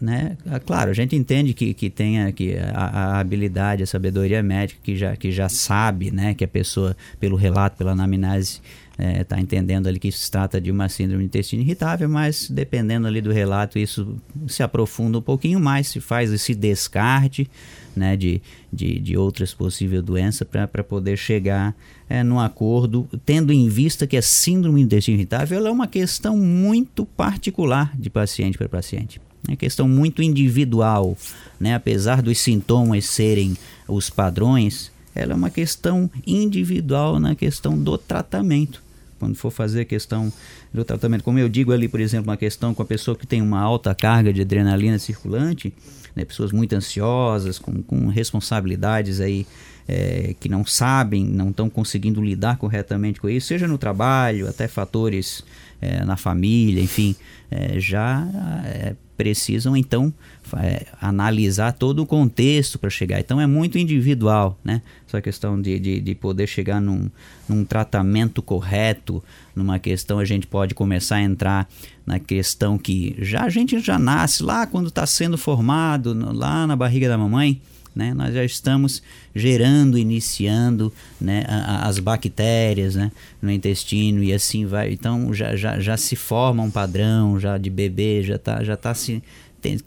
[0.00, 0.36] Né?
[0.46, 4.78] Ah, claro, a gente entende que, que tenha que a, a, habilidade, a sabedoria médica
[4.82, 8.60] que já, que já sabe né, que a pessoa, pelo relato, pela anamnese,
[8.92, 12.48] está é, tá entendendo ali que se trata de uma síndrome do intestino irritável, mas
[12.50, 17.48] dependendo ali do relato, isso se aprofunda um pouquinho mais, se faz esse descarte
[17.96, 18.40] né, de,
[18.72, 21.74] de, de outras possíveis doenças para poder chegar
[22.08, 26.36] é, num acordo, tendo em vista que a síndrome do intestino irritável é uma questão
[26.36, 29.20] muito particular de paciente para paciente.
[29.48, 31.16] É questão muito individual,
[31.58, 31.74] né?
[31.74, 33.56] apesar dos sintomas serem
[33.88, 38.82] os padrões, ela é uma questão individual na questão do tratamento.
[39.18, 40.32] Quando for fazer a questão
[40.74, 43.40] do tratamento, como eu digo ali, por exemplo, uma questão com a pessoa que tem
[43.40, 45.72] uma alta carga de adrenalina circulante,
[46.16, 49.46] né, pessoas muito ansiosas, com, com responsabilidades aí
[49.86, 54.66] é, que não sabem, não estão conseguindo lidar corretamente com isso, seja no trabalho, até
[54.66, 55.44] fatores
[55.80, 57.14] é, na família, enfim,
[57.50, 58.26] é, já
[58.64, 60.12] é, precisam então
[60.56, 63.20] é, analisar todo o contexto para chegar.
[63.20, 64.82] Então é muito individual, né?
[65.06, 67.10] Essa questão de, de, de poder chegar num,
[67.48, 69.22] num, tratamento correto,
[69.54, 71.68] numa questão a gente pode começar a entrar
[72.06, 76.76] na questão que já a gente já nasce lá quando está sendo formado, lá na
[76.76, 77.60] barriga da mamãe.
[77.94, 78.14] Né?
[78.14, 79.02] Nós já estamos
[79.34, 84.92] gerando, iniciando né, as bactérias né, no intestino e assim vai.
[84.92, 88.94] Então já, já, já se forma um padrão já de bebê, já está já tá
[88.94, 89.22] se
[89.60, 89.78] tem,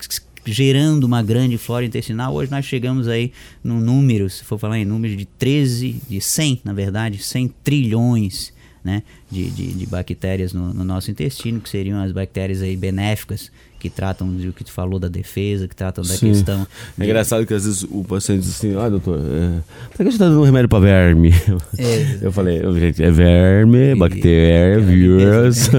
[0.45, 2.33] gerando uma grande flora intestinal.
[2.33, 3.31] Hoje nós chegamos aí
[3.63, 8.53] no número, se for falar em número, de 13, de 100, na verdade, 100 trilhões
[8.83, 13.51] né, de, de, de bactérias no, no, nosso intestino, que seriam as bactérias aí benéficas
[13.86, 16.30] que tratam do que tu falou da defesa, que tratam da Sim.
[16.32, 16.65] questão.
[17.00, 19.60] É engraçado que às vezes o paciente diz assim: ah, doutor, é,
[19.91, 21.32] por que você está dando um remédio para verme?
[21.78, 22.19] É.
[22.21, 25.69] Eu falei: gente, é verme, bactéria, vírus.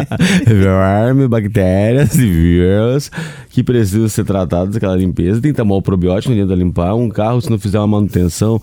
[0.46, 3.10] verme, bactérias e vírus
[3.50, 5.40] que precisam ser tratados aquela limpeza.
[5.40, 6.94] Tem que tomar o probiótico dentro da limpar.
[6.94, 8.62] Um carro, se não fizer uma manutenção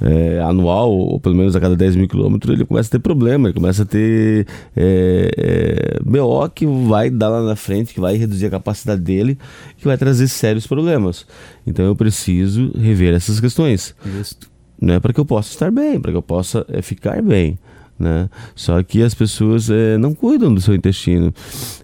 [0.00, 3.48] é, anual, ou pelo menos a cada 10 mil quilômetros, ele começa a ter problema,
[3.48, 8.16] ele começa a ter é, é, BO que vai dar lá na frente, que vai
[8.16, 9.38] reduzir reduzir a capacidade dele,
[9.76, 11.26] que vai trazer sérios problemas.
[11.66, 13.94] Então eu preciso rever essas questões.
[14.04, 14.48] Justo.
[14.80, 17.58] Né, para que eu possa estar bem, para que eu possa é, ficar bem.
[17.98, 18.28] Né?
[18.54, 21.32] Só que as pessoas é, não cuidam do seu intestino.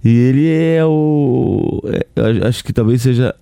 [0.04, 1.82] E ele é o.
[1.86, 3.34] É, acho que talvez seja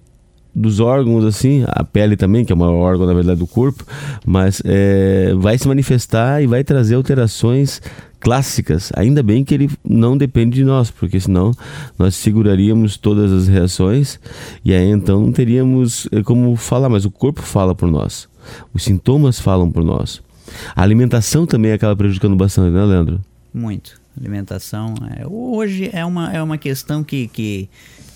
[0.55, 3.85] dos órgãos, assim, a pele também, que é o maior órgão, na verdade, do corpo,
[4.27, 7.81] mas é, vai se manifestar e vai trazer alterações
[8.21, 8.93] clássicas.
[8.95, 11.53] Ainda bem que ele não depende de nós, porque senão
[11.99, 14.21] nós seguraríamos todas as reações
[14.65, 18.29] e aí então não teríamos eh, como falar, mas o corpo fala por nós.
[18.75, 20.23] Os sintomas falam por nós.
[20.77, 23.21] A alimentação também acaba prejudicando bastante, né, Leandro?
[23.53, 23.99] Muito.
[24.19, 24.95] Alimentação.
[25.17, 27.69] É, hoje é uma, é uma questão que, que,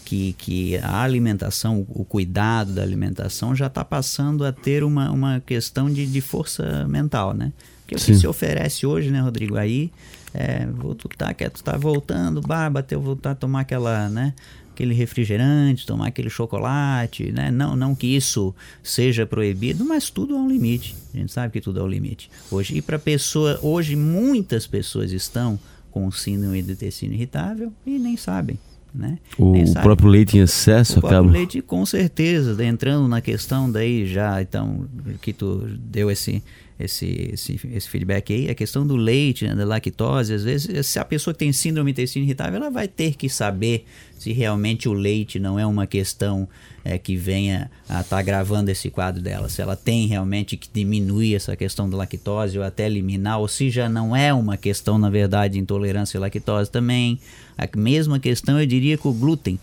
[0.05, 5.41] que, que a alimentação, o cuidado da alimentação já está passando a ter uma, uma
[5.41, 7.53] questão de, de força mental, né?
[7.87, 9.57] Que é o que se oferece hoje, né, Rodrigo?
[9.57, 9.91] Aí,
[10.33, 10.67] é,
[10.99, 14.35] tu tá, quer, tu tá voltando, bah, bateu, voltar a tomar aquela, né?
[14.73, 17.51] Aquele refrigerante, tomar aquele chocolate, né?
[17.51, 20.97] Não, não que isso seja proibido, mas tudo há um limite.
[21.15, 22.31] A gente sabe que tudo há um limite.
[22.51, 25.59] Hoje, e para pessoa, hoje muitas pessoas estão
[25.91, 28.59] com síndrome do intestino irritável e nem sabem.
[28.95, 29.19] Né?
[29.37, 31.27] O, o próprio leite em excesso o acaba.
[31.27, 34.87] O leite, com certeza, entrando na questão daí já, então,
[35.21, 36.41] que tu deu esse,
[36.79, 40.99] esse, esse, esse feedback aí, a questão do leite, né, da lactose, às vezes, se
[40.99, 43.85] a pessoa que tem síndrome intestino irritável, ela vai ter que saber
[44.19, 46.49] se realmente o leite não é uma questão
[46.85, 50.69] é, que venha a estar tá agravando esse quadro dela, se ela tem realmente que
[50.73, 54.99] diminuir essa questão da lactose ou até eliminar, ou se já não é uma questão,
[54.99, 57.21] na verdade, de intolerância à lactose também.
[57.57, 59.59] A mesma questão eu diria com o glúten.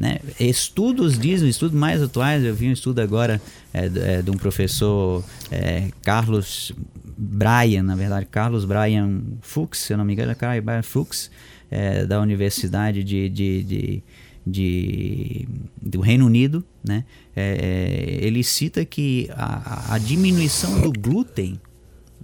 [0.00, 0.18] Né?
[0.40, 3.38] Estudos dizem, estudos mais atuais, eu vi um estudo agora
[3.70, 6.72] é, é, de um professor é, Carlos
[7.04, 11.30] Bryan, na verdade, Carlos Bryan Fuchs, se eu não me engano, Carlos Bryan Fuchs,
[11.70, 14.02] é, da Universidade de, de, de,
[14.46, 15.48] de,
[15.82, 17.04] do Reino Unido, né,
[17.36, 21.60] é, ele cita que a, a, diminuição do glúten,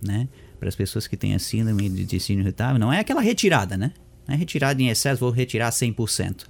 [0.03, 0.27] né,
[0.59, 3.93] para as pessoas que têm a síndrome de intestino irritável, não é aquela retirada, né?
[4.27, 6.47] Não é retirada em excesso, vou retirar 100%.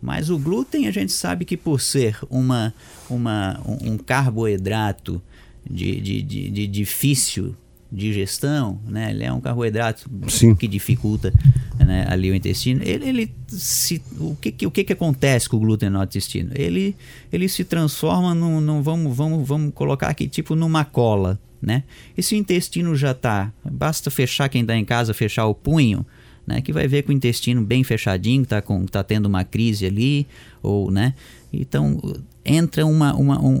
[0.00, 2.72] Mas o glúten a gente sabe que por ser uma,
[3.08, 5.22] uma, um carboidrato
[5.68, 7.56] de, de, de, de difícil
[7.90, 9.10] digestão, né?
[9.10, 10.54] Ele é um carboidrato Sim.
[10.54, 11.32] que dificulta
[11.78, 12.82] né, ali o intestino.
[12.82, 16.50] Ele, ele se, o que, o que, que acontece com o glúten no intestino?
[16.54, 16.96] Ele,
[17.32, 21.84] ele se transforma num, num vamos, vamos, vamos colocar aqui tipo numa cola, né?
[22.16, 26.04] E se o intestino já tá, basta fechar quem está em casa, fechar o punho,
[26.46, 26.60] né?
[26.60, 30.26] Que vai ver com o intestino bem fechadinho, tá com, tá tendo uma crise ali,
[30.62, 31.14] ou, né?
[31.52, 32.00] Então
[32.44, 33.54] entra uma, uma um,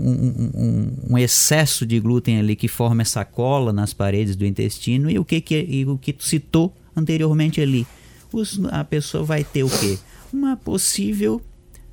[0.54, 5.18] um, um, excesso de glúten ali que forma essa cola nas paredes do intestino e
[5.18, 7.86] o que, que, e o que citou anteriormente ali.
[8.32, 9.98] Os, a pessoa vai ter o quê?
[10.32, 11.40] Uma possível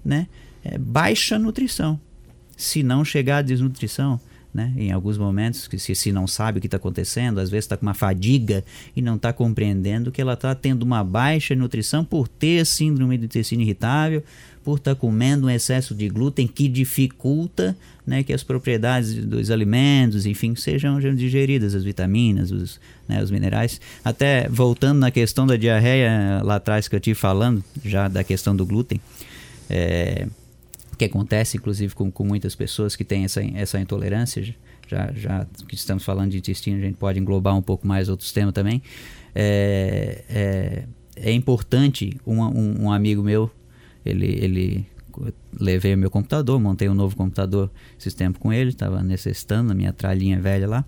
[0.05, 0.27] né,
[0.63, 1.99] é, baixa nutrição.
[2.55, 4.19] Se não chegar à desnutrição,
[4.53, 4.73] né?
[4.77, 7.75] Em alguns momentos, que se, se não sabe o que está acontecendo, às vezes está
[7.75, 8.63] com uma fadiga
[8.95, 13.25] e não está compreendendo que ela está tendo uma baixa nutrição por ter síndrome do
[13.25, 14.23] intestino irritável,
[14.63, 19.49] por estar tá comendo um excesso de glúten que dificulta né, que as propriedades dos
[19.49, 23.79] alimentos, enfim, sejam digeridas, as vitaminas, os, né, os minerais.
[24.03, 28.55] Até voltando na questão da diarreia lá atrás que eu tive falando, já da questão
[28.55, 28.99] do glúten,
[29.69, 30.27] é,
[31.07, 34.43] que acontece inclusive com, com muitas pessoas que têm essa, essa intolerância,
[34.87, 38.31] já, já que estamos falando de intestino, a gente pode englobar um pouco mais outros
[38.31, 38.81] temas também.
[39.35, 40.83] É, é,
[41.15, 43.49] é importante, um, um, um amigo meu,
[44.05, 44.85] ele, ele
[45.59, 49.75] levei o meu computador, montei um novo computador esses tempos com ele, estava necessitando a
[49.75, 50.85] minha tralhinha velha lá.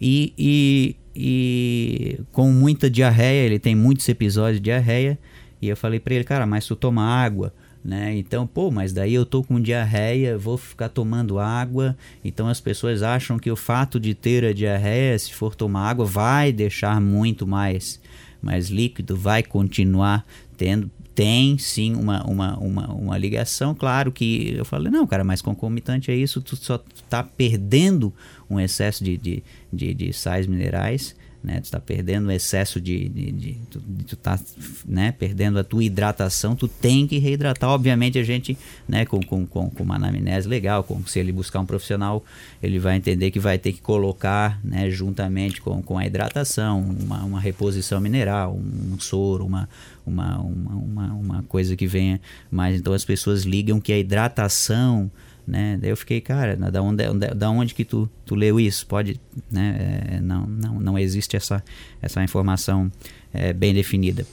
[0.00, 5.18] E, e, e, com muita diarreia, ele tem muitos episódios de diarreia.
[5.60, 7.52] E eu falei para ele, cara, mas tu toma água,
[7.84, 8.16] né?
[8.16, 11.96] Então, pô, mas daí eu tô com diarreia, vou ficar tomando água.
[12.24, 16.04] Então as pessoas acham que o fato de ter a diarreia, se for tomar água,
[16.04, 18.00] vai deixar muito mais,
[18.42, 23.74] mais líquido, vai continuar tendo tem sim uma, uma, uma, uma ligação.
[23.74, 28.14] Claro que eu falei, não, cara, mas concomitante a isso, tu só está perdendo
[28.48, 31.60] um excesso de, de, de, de sais minerais né?
[31.60, 34.38] Tu está perdendo o excesso de, de, de, tu, de, tu tá,
[34.84, 35.12] né?
[35.12, 37.70] Perdendo a tua hidratação, tu tem que reidratar.
[37.70, 38.56] Obviamente a gente,
[38.88, 39.04] né?
[39.06, 42.24] Com, com, com, com uma anamnese legal, com, se ele buscar um profissional,
[42.62, 44.90] ele vai entender que vai ter que colocar, né?
[44.90, 49.68] Juntamente com, com a hidratação, uma, uma reposição mineral, um, um soro, uma,
[50.06, 52.78] uma, uma, uma, coisa que venha mais.
[52.78, 55.10] Então as pessoas ligam que a hidratação
[55.50, 55.76] né?
[55.80, 58.86] Daí eu fiquei, cara, da onde, da onde que tu, tu leu isso?
[58.86, 60.08] Pode, né?
[60.12, 61.62] É, não, não, não existe essa,
[62.00, 62.90] essa informação
[63.32, 64.24] é, bem definida.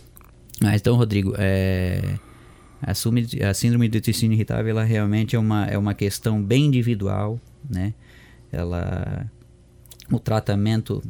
[0.62, 2.20] Mas então, Rodrigo, é,
[2.82, 7.40] a, a síndrome do intestino irritável, ela realmente é uma, é uma questão bem individual,
[7.68, 7.94] né?
[8.52, 9.30] Ela,
[10.12, 11.04] o tratamento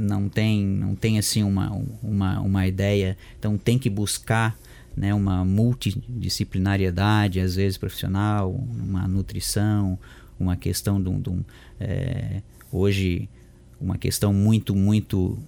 [0.00, 1.70] não tem, não tem assim uma,
[2.02, 4.56] uma, uma ideia, então tem que buscar
[4.96, 9.98] né, uma multidisciplinariedade, às vezes profissional, uma nutrição,
[10.38, 11.44] uma questão de um, de um
[11.78, 13.28] é, hoje
[13.80, 15.38] uma questão muito muito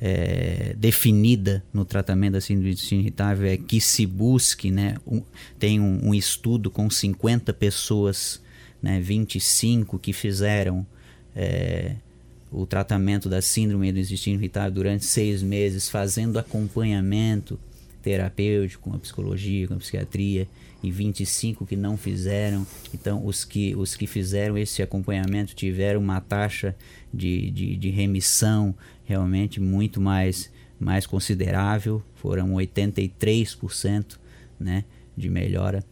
[0.00, 5.22] é, definida no tratamento da síndrome do intestino irritável é que se busque, né, um,
[5.58, 8.42] tem um, um, estudo com 50 pessoas,
[8.82, 10.86] né, 25 que fizeram
[11.34, 11.96] é,
[12.52, 17.58] o tratamento da síndrome do intestino irritável durante seis meses, fazendo acompanhamento
[18.06, 20.46] terapêutico, com a psicologia, com a psiquiatria,
[20.80, 22.64] e 25 que não fizeram.
[22.94, 26.76] Então, os que, os que fizeram esse acompanhamento tiveram uma taxa
[27.12, 28.72] de, de, de remissão
[29.04, 30.48] realmente muito mais,
[30.78, 34.18] mais considerável, foram 83%
[34.60, 34.84] né,
[35.16, 35.82] de melhora.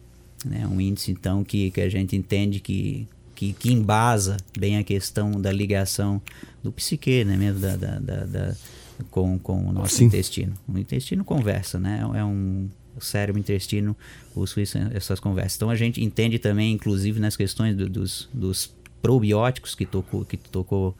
[0.45, 3.05] Né, um índice, então, que, que a gente entende que,
[3.35, 6.21] que, que embasa bem a questão da ligação
[6.63, 8.55] do psique, né, mesmo da, da, da, da
[9.09, 10.05] com, com o nosso Sim.
[10.05, 10.53] intestino.
[10.67, 12.01] O intestino conversa, né?
[12.13, 13.95] É um o cérebro, o intestino,
[14.33, 14.55] os
[14.93, 15.55] essas conversas.
[15.55, 20.37] Então a gente entende também, inclusive nas questões do, dos, dos probióticos que tocou, que
[20.37, 20.95] tocou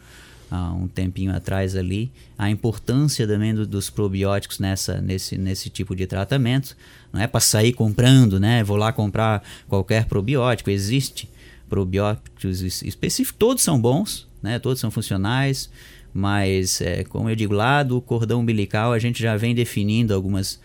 [0.51, 5.95] há um tempinho atrás ali, a importância também do, dos probióticos nessa, nesse, nesse tipo
[5.95, 6.75] de tratamento.
[7.11, 8.63] Não é para sair comprando, né?
[8.63, 10.69] Vou lá comprar qualquer probiótico.
[10.69, 11.29] Existe
[11.69, 14.59] probióticos específicos, todos são bons, né?
[14.59, 15.69] Todos são funcionais
[16.17, 20.61] mas é, como eu digo lá do cordão umbilical a gente já vem definindo algumas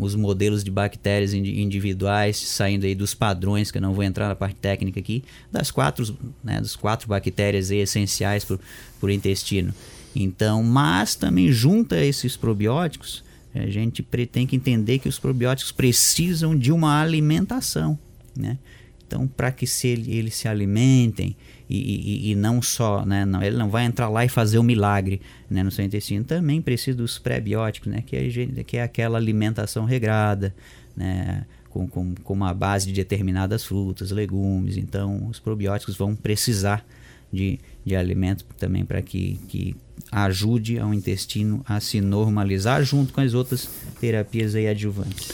[0.00, 4.34] os modelos de bactérias individuais saindo aí dos padrões que eu não vou entrar na
[4.34, 8.58] parte técnica aqui das quatro né, quatro bactérias essenciais para
[9.02, 9.74] o intestino
[10.16, 13.22] então mas também junta esses probióticos
[13.54, 14.02] A gente
[14.32, 17.98] tem que entender que os probióticos precisam de uma alimentação,
[18.34, 18.58] né?
[19.06, 21.36] Então, para que se ele, eles se alimentem
[21.74, 24.60] e, e, e, não só, né, não, ele não vai entrar lá e fazer o
[24.60, 25.20] um milagre
[25.50, 29.84] né, no seu intestino, também precisa dos pré-bióticos, né, que, é, que é aquela alimentação
[29.84, 30.54] regrada,
[30.96, 34.76] né, com, com, com uma base de determinadas frutas, legumes.
[34.76, 36.86] Então, os probióticos vão precisar
[37.32, 39.76] de, de alimentos também para que, que
[40.10, 43.68] ajude ao intestino a se normalizar junto com as outras
[44.00, 45.32] terapias aí adjuvantes.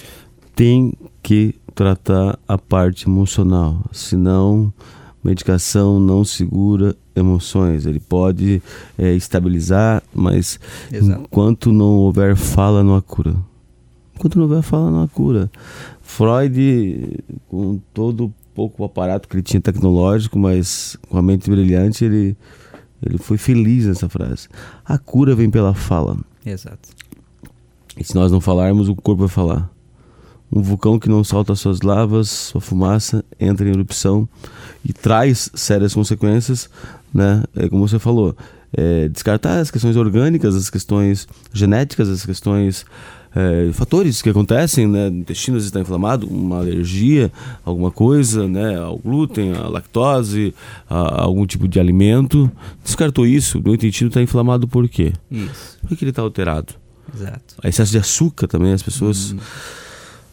[0.54, 4.72] Tem que tratar a parte emocional, senão
[5.22, 7.86] medicação não segura emoções.
[7.86, 8.62] Ele pode
[8.98, 10.58] é, estabilizar, mas
[10.90, 11.22] Exato.
[11.22, 13.34] enquanto não houver fala, não há cura.
[14.14, 15.50] Enquanto não houver fala, não há cura.
[16.02, 22.36] Freud, com todo pouco aparato que ele tinha tecnológico, mas com a mente brilhante, ele,
[23.04, 24.48] ele foi feliz nessa frase.
[24.84, 26.16] A cura vem pela fala.
[26.44, 26.88] Exato.
[27.96, 29.70] E se nós não falarmos, o corpo vai falar.
[30.52, 34.28] Um vulcão que não solta suas lavas, sua fumaça, entra em erupção
[34.84, 36.68] e traz sérias consequências,
[37.14, 37.44] né?
[37.54, 38.36] É como você falou,
[38.72, 42.84] é, descartar as questões orgânicas, as questões genéticas, as questões
[43.34, 45.08] é, fatores que acontecem, né?
[45.08, 47.30] O intestino está inflamado, uma alergia,
[47.64, 48.76] alguma coisa, né?
[48.76, 50.54] Ao glúten, à lactose,
[50.88, 52.50] a, a algum tipo de alimento.
[52.82, 55.12] Descartou isso, o intestino está inflamado por quê?
[55.30, 55.78] Isso.
[55.86, 56.74] Por que ele está alterado?
[57.14, 57.56] Exato.
[57.64, 59.32] Excesso de açúcar também, as pessoas.
[59.32, 59.38] Hum.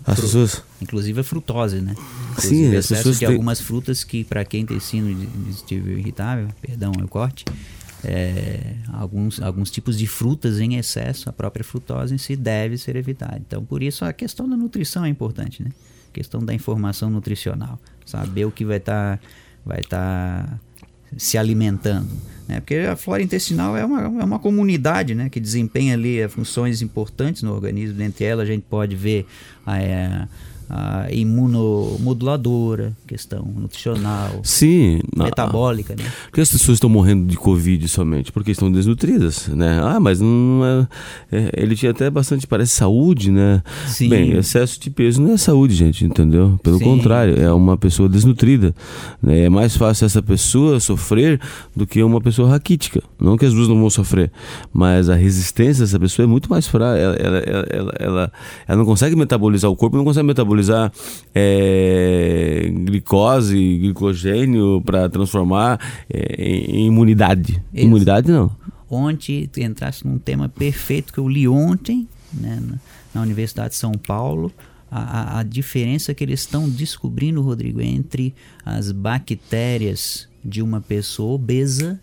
[0.08, 0.64] As pessoas...
[0.82, 1.94] Inclusive a frutose, né?
[2.32, 3.36] Inclusive Sim, as pessoas de têm...
[3.36, 7.44] algumas frutas que, para quem tem sino digestivo irritável, perdão, o corte,
[8.04, 12.96] é, alguns, alguns tipos de frutas em excesso, a própria frutose em si deve ser
[12.96, 13.38] evitada.
[13.46, 15.72] Então, por isso a questão da nutrição é importante, né?
[16.10, 19.24] A questão da informação nutricional, saber o que vai estar tá,
[19.66, 20.60] vai tá
[21.16, 22.10] se alimentando.
[22.48, 22.60] Né?
[22.60, 25.30] Porque a flora intestinal é uma, é uma comunidade né?
[25.30, 27.96] que desempenha ali é, funções importantes no organismo.
[27.96, 29.26] Dentre elas, a gente pode ver
[29.68, 30.28] é,
[30.70, 36.04] a imunomoduladora, questão nutricional, Sim, metabólica, né?
[36.26, 39.80] Porque as pessoas estão morrendo de Covid somente porque estão desnutridas, né?
[39.82, 40.62] Ah, mas não
[41.32, 43.64] é, é, ele tinha até bastante, parece, saúde, né?
[43.88, 44.10] Sim.
[44.10, 46.60] Bem, excesso de peso não é saúde, gente, entendeu?
[46.62, 46.84] Pelo Sim.
[46.84, 48.76] contrário, é uma pessoa desnutrida.
[49.22, 49.46] Né?
[49.46, 51.40] É mais fácil essa pessoa sofrer
[51.76, 53.02] do que uma pessoa raquítica.
[53.20, 54.32] Não que as duas não vão sofrer,
[54.74, 56.98] mas a resistência dessa pessoa é muito mais fraca.
[56.98, 58.32] Ela, ela, ela, ela,
[58.68, 60.92] ela não consegue metabolizar o corpo, não consegue metabolizar metabolizar
[61.34, 65.80] é, glicose, glicogênio para transformar
[66.10, 67.62] é, em imunidade.
[67.74, 67.86] Isso.
[67.86, 68.52] Imunidade não.
[68.90, 72.62] Ontem tu entraste num tema perfeito que eu li ontem né,
[73.14, 74.52] na, Universidade de São Paulo.
[74.90, 78.34] A, a, a diferença que eles estão descobrindo, Rodrigo, entre
[78.66, 82.00] as bactérias de uma pessoa obesa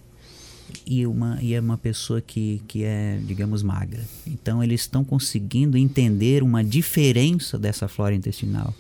[0.86, 4.02] e uma, e é uma pessoa que, que é, digamos, magra.
[4.26, 8.74] Então, eles estão conseguindo entender uma diferença dessa flora intestinal.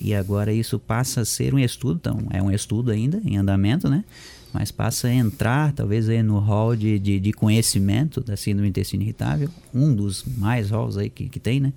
[0.00, 3.88] E agora isso passa a ser um estudo, então é um estudo ainda em andamento,
[3.88, 4.04] né?
[4.52, 9.02] Mas passa a entrar, talvez, aí no hall de, de, de conhecimento da síndrome intestino
[9.02, 11.72] irritável, um dos mais halls aí que, que tem, né?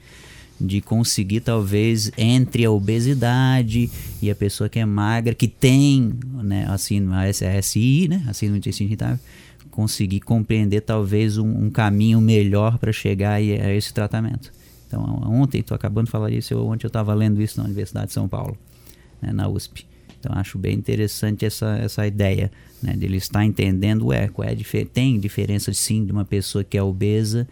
[0.60, 3.90] de conseguir talvez entre a obesidade
[4.22, 8.56] e a pessoa que é magra que tem né assim a SI né assim no
[8.56, 9.20] intestino irritável
[9.76, 14.52] conseguir compreender talvez um, um caminho melhor para chegar a, a esse tratamento.
[14.88, 18.08] Então, ontem, estou acabando de falar isso, eu, ontem eu estava lendo isso na Universidade
[18.08, 18.58] de São Paulo,
[19.22, 19.86] né, na USP.
[20.18, 22.50] Então, acho bem interessante essa, essa ideia
[22.82, 26.64] né, de ele estar entendendo, ué, qual é a tem diferença sim de uma pessoa
[26.64, 27.46] que é obesa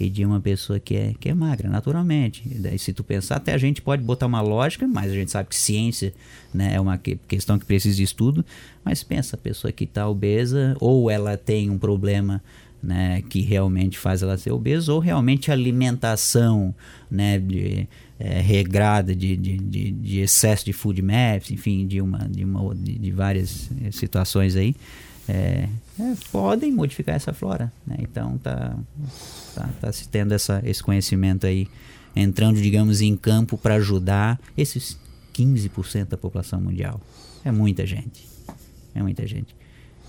[0.00, 2.42] e de uma pessoa que é, que é magra, naturalmente.
[2.50, 5.30] E daí, se tu pensar, até a gente pode botar uma lógica, mas a gente
[5.30, 6.14] sabe que ciência
[6.54, 8.42] né, é uma que, questão que precisa de estudo.
[8.82, 12.42] Mas pensa, a pessoa que está obesa, ou ela tem um problema
[12.82, 16.74] né, que realmente faz ela ser obesa, ou realmente alimentação
[17.10, 17.86] né, de,
[18.18, 22.74] é, regrada de, de, de, de, excesso de food maps, enfim, de, uma, de, uma,
[22.74, 24.74] de, de várias eh, situações aí
[25.30, 25.68] é,
[26.00, 27.72] é, podem modificar essa flora.
[27.86, 27.96] Né?
[28.00, 28.76] Então tá,
[29.54, 31.68] tá, tá, se tendo essa, esse conhecimento aí,
[32.16, 34.98] entrando, digamos, em campo para ajudar esses
[35.32, 37.00] 15% da população mundial.
[37.44, 38.26] É muita gente.
[38.94, 39.54] É muita gente.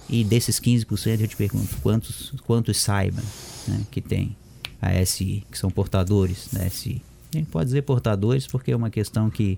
[0.09, 3.23] E desses 15%, eu te pergunto, quantos, quantos saibam
[3.67, 4.35] né, que tem
[4.81, 7.01] a SI, que são portadores da SI?
[7.33, 9.57] A gente pode dizer portadores porque é uma questão que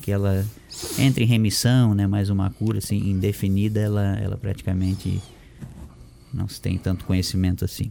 [0.00, 0.44] que ela
[0.98, 5.20] entra em remissão, né, mas uma cura assim indefinida, ela, ela praticamente
[6.32, 7.90] não se tem tanto conhecimento assim.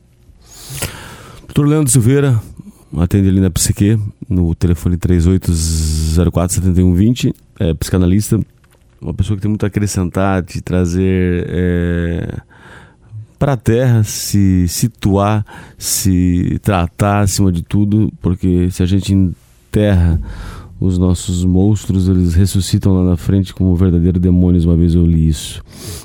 [1.41, 2.41] Doutor Leandro Silveira,
[2.97, 3.97] atende ali na Psique,
[4.30, 8.39] no telefone 3804-7120, é psicanalista,
[9.01, 12.38] uma pessoa que tem muito a acrescentar, te trazer é,
[13.38, 15.45] para a terra, se situar,
[15.78, 20.20] se tratar acima de tudo, porque se a gente enterra
[20.80, 25.28] os nossos monstros, eles ressuscitam lá na frente como verdadeiros demônios, uma vez eu li
[25.28, 25.64] isso.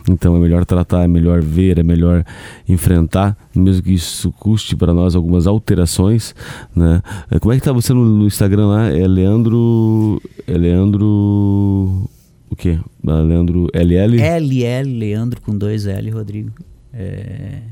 [0.08, 2.24] Então é melhor tratar, é melhor ver, é melhor
[2.66, 6.34] enfrentar, mesmo que isso custe para nós algumas alterações,
[6.74, 7.02] né?
[7.30, 8.88] É, como é que tá você no, no Instagram lá?
[8.88, 10.20] É Leandro...
[10.46, 12.08] É Leandro...
[12.48, 12.78] O quê?
[13.06, 14.20] É Leandro LL?
[14.20, 16.50] LL, Leandro com dois L, Rodrigo.
[16.92, 17.62] É...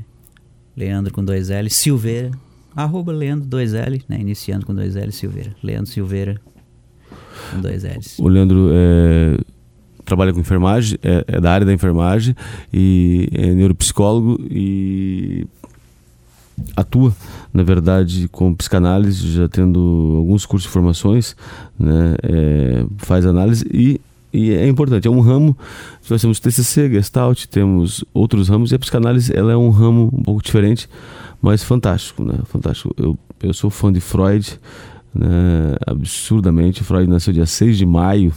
[0.75, 2.31] Leandro com dois L, Silveira.
[2.75, 4.17] Arroba Leandro 2L, né?
[4.19, 5.53] Iniciando com dois L, Silveira.
[5.61, 6.39] Leandro Silveira
[7.61, 8.19] dois L's.
[8.19, 9.37] O Leandro é,
[10.05, 12.35] trabalha com enfermagem, é, é, da área da enfermagem
[12.73, 15.47] e é neuropsicólogo e
[16.75, 17.15] atua,
[17.53, 21.35] na verdade, com psicanálise, já tendo alguns cursos de formações,
[21.79, 23.99] né, é, faz análise e,
[24.33, 25.57] e, é importante, é um ramo,
[26.09, 30.23] nós temos TCC, Gestalt, temos outros ramos e a psicanálise ela é um ramo um
[30.23, 30.89] pouco diferente,
[31.41, 32.93] mas fantástico, né, fantástico.
[32.97, 34.59] Eu, eu sou fã de Freud,
[35.13, 36.83] né, absurdamente.
[36.83, 38.33] Freud nasceu dia 6 de maio,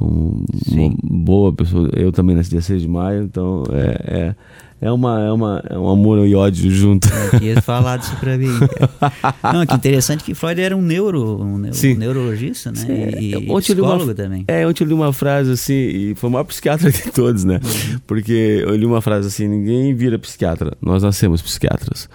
[0.00, 0.78] com Sim.
[0.78, 1.90] uma boa pessoa.
[1.92, 4.34] Eu também nasci dia 6 de maio, então é,
[4.80, 7.06] é, é, uma, é, uma, é um amor e ódio junto.
[7.06, 8.48] Eu queria falar disso pra mim.
[9.52, 12.78] Não, que interessante que Freud era um, neuro, um, neuro, um neurologista, né?
[12.78, 13.18] Sim.
[13.20, 14.44] E, e psicólogo uma, também.
[14.48, 17.60] É, ontem eu li uma frase assim, e foi o maior psiquiatra de todos, né?
[17.62, 18.00] Uhum.
[18.06, 22.08] Porque eu li uma frase assim: ninguém vira psiquiatra, nós nascemos psiquiatras.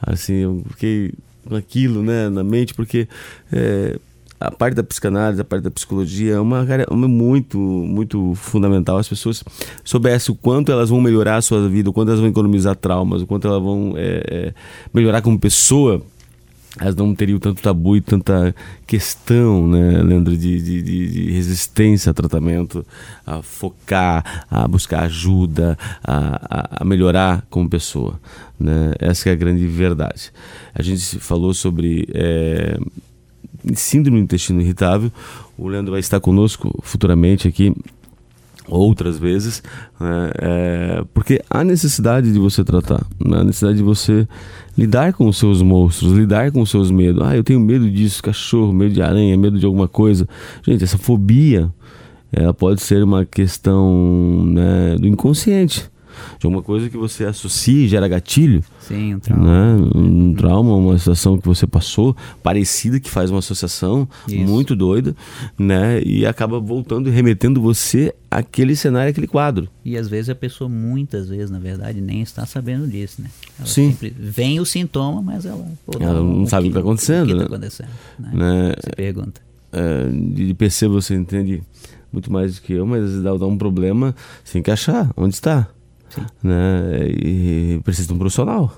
[0.00, 1.12] Assim, eu fiquei
[1.54, 3.06] aquilo né, na mente, porque
[3.52, 3.98] é,
[4.38, 8.98] a parte da psicanálise, a parte da psicologia é uma área muito, muito fundamental.
[8.98, 9.42] As pessoas
[9.84, 13.22] soubessem o quanto elas vão melhorar a sua vida, o quanto elas vão economizar traumas,
[13.22, 14.54] o quanto elas vão é, é,
[14.92, 16.02] melhorar como pessoa
[16.78, 18.54] elas não teriam tanto tabu e tanta
[18.86, 22.84] questão, né, Leandro, de, de, de, resistência a tratamento,
[23.26, 28.20] a focar, a buscar ajuda, a, a, melhorar como pessoa.
[28.60, 28.92] Né?
[28.98, 30.30] Essa é a grande verdade.
[30.74, 32.78] A gente falou sobre é,
[33.74, 35.10] síndrome do intestino irritável.
[35.56, 37.74] O Leandro vai estar conosco futuramente aqui
[38.68, 39.62] outras vezes,
[39.98, 40.30] né?
[40.38, 43.38] é, porque há necessidade de você tratar, né?
[43.38, 44.26] a necessidade de você
[44.76, 47.22] lidar com os seus monstros, lidar com os seus medos.
[47.22, 50.28] Ah, eu tenho medo disso, cachorro, medo de aranha, medo de alguma coisa.
[50.62, 51.72] Gente, essa fobia,
[52.32, 55.88] ela pode ser uma questão né, do inconsciente
[56.38, 58.62] de alguma coisa que você associa e gera gatilho.
[58.80, 59.44] Sim, um trauma.
[59.44, 59.90] Né?
[59.94, 64.38] Um trauma, uma situação que você passou, parecida, que faz uma associação Isso.
[64.38, 65.14] muito doida,
[65.58, 66.02] né?
[66.02, 69.68] E acaba voltando e remetendo você àquele cenário, àquele quadro.
[69.84, 73.30] E às vezes a pessoa, muitas vezes, na verdade, nem está sabendo disso, né?
[73.58, 73.96] Ela Sim.
[74.18, 75.66] vem o sintoma, mas ela...
[75.84, 77.44] Pô, ela não, não sabe o que está acontecendo, o que tá né?
[77.46, 78.30] acontecendo, né?
[78.32, 78.74] né?
[78.80, 79.40] Você pergunta.
[79.72, 81.62] É, de PC você entende
[82.12, 85.34] muito mais do que eu, mas dá, dá um problema, você tem que achar onde
[85.34, 85.68] está.
[86.42, 87.08] Né?
[87.08, 88.72] E precisa de um profissional.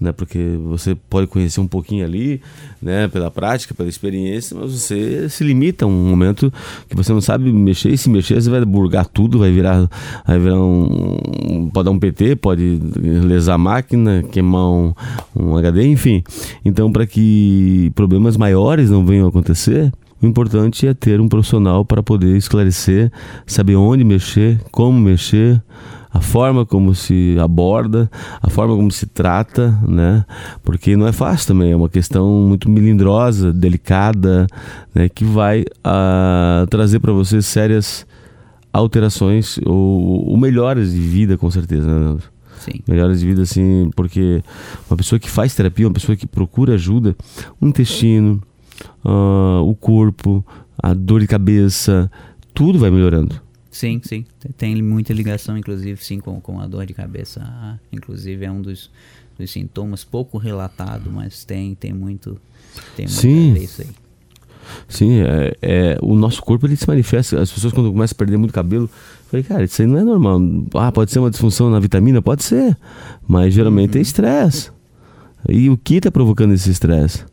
[0.00, 0.12] Né?
[0.12, 2.40] Porque você pode conhecer um pouquinho ali,
[2.80, 3.06] né?
[3.08, 6.50] Pela prática, pela experiência, mas você se limita a um momento
[6.88, 7.90] que você não sabe mexer.
[7.90, 9.90] E se mexer, você vai burgar tudo, vai virar,
[10.26, 14.94] vai virar um, pode dar um PT, pode lesar a máquina, queimar um,
[15.36, 16.22] um HD, enfim.
[16.64, 21.84] Então, para que problemas maiores não venham a acontecer, o importante é ter um profissional
[21.84, 23.10] para poder esclarecer,
[23.46, 25.62] saber onde mexer, como mexer,
[26.12, 28.10] a forma como se aborda,
[28.42, 30.24] a forma como se trata, né?
[30.62, 34.46] Porque não é fácil também, é uma questão muito melindrosa, delicada,
[34.94, 35.08] né?
[35.08, 38.06] Que vai a, ah, trazer para você sérias
[38.72, 42.30] alterações ou, ou, melhoras de vida, com certeza, né, Leandro?
[42.58, 42.80] Sim.
[42.86, 44.42] Melhoras de vida, assim, porque
[44.88, 47.16] uma pessoa que faz terapia, uma pessoa que procura ajuda,
[47.60, 48.42] o intestino,
[49.04, 50.44] uh, o corpo,
[50.82, 52.10] a dor de cabeça,
[52.52, 53.40] tudo vai melhorando.
[53.70, 54.24] Sim, sim.
[54.56, 57.40] Tem muita ligação, inclusive, sim, com, com a dor de cabeça.
[57.44, 58.90] Ah, inclusive, é um dos,
[59.38, 62.36] dos sintomas pouco relatado, mas tem, tem muito,
[62.96, 63.52] tem sim.
[63.52, 63.88] a ver isso aí.
[64.88, 67.40] Sim, é, é, o nosso corpo ele se manifesta.
[67.40, 68.90] As pessoas quando começam a perder muito cabelo,
[69.28, 70.40] falei, cara, isso aí não é normal.
[70.74, 72.20] Ah, pode ser uma disfunção na vitamina?
[72.20, 72.76] Pode ser.
[73.26, 73.98] Mas geralmente uhum.
[73.98, 74.70] é estresse.
[75.48, 77.24] E o que está provocando esse estresse?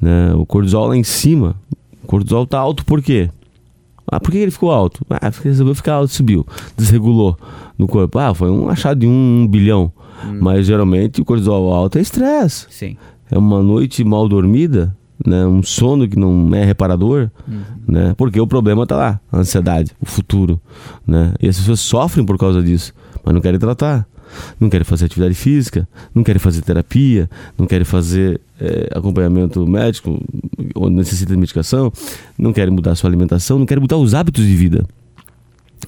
[0.00, 0.34] Né?
[0.34, 1.56] O cortisol lá em cima.
[2.02, 3.30] O cortisol está alto por quê?
[4.12, 5.04] Ah, por que ele ficou alto?
[5.08, 6.46] Ah, porque resolveu ficar alto, subiu,
[6.76, 7.36] desregulou
[7.78, 8.18] no corpo.
[8.18, 9.90] Ah, foi um achado de um, um bilhão.
[10.24, 10.38] Hum.
[10.40, 12.66] Mas geralmente o cortisol alto é estresse.
[12.68, 12.96] Sim.
[13.30, 14.94] É uma noite mal dormida,
[15.26, 15.46] né?
[15.46, 17.62] um sono que não é reparador, uhum.
[17.88, 18.14] né?
[18.18, 20.60] porque o problema está lá, a ansiedade, o futuro.
[21.06, 21.32] Né?
[21.40, 22.92] E as pessoas sofrem por causa disso,
[23.24, 24.06] mas não querem tratar
[24.58, 27.28] não querem fazer atividade física, não querem fazer terapia,
[27.58, 30.22] não querem fazer é, acompanhamento médico
[30.74, 31.92] ou necessita de medicação,
[32.38, 34.86] não querem mudar sua alimentação, não querem mudar os hábitos de vida.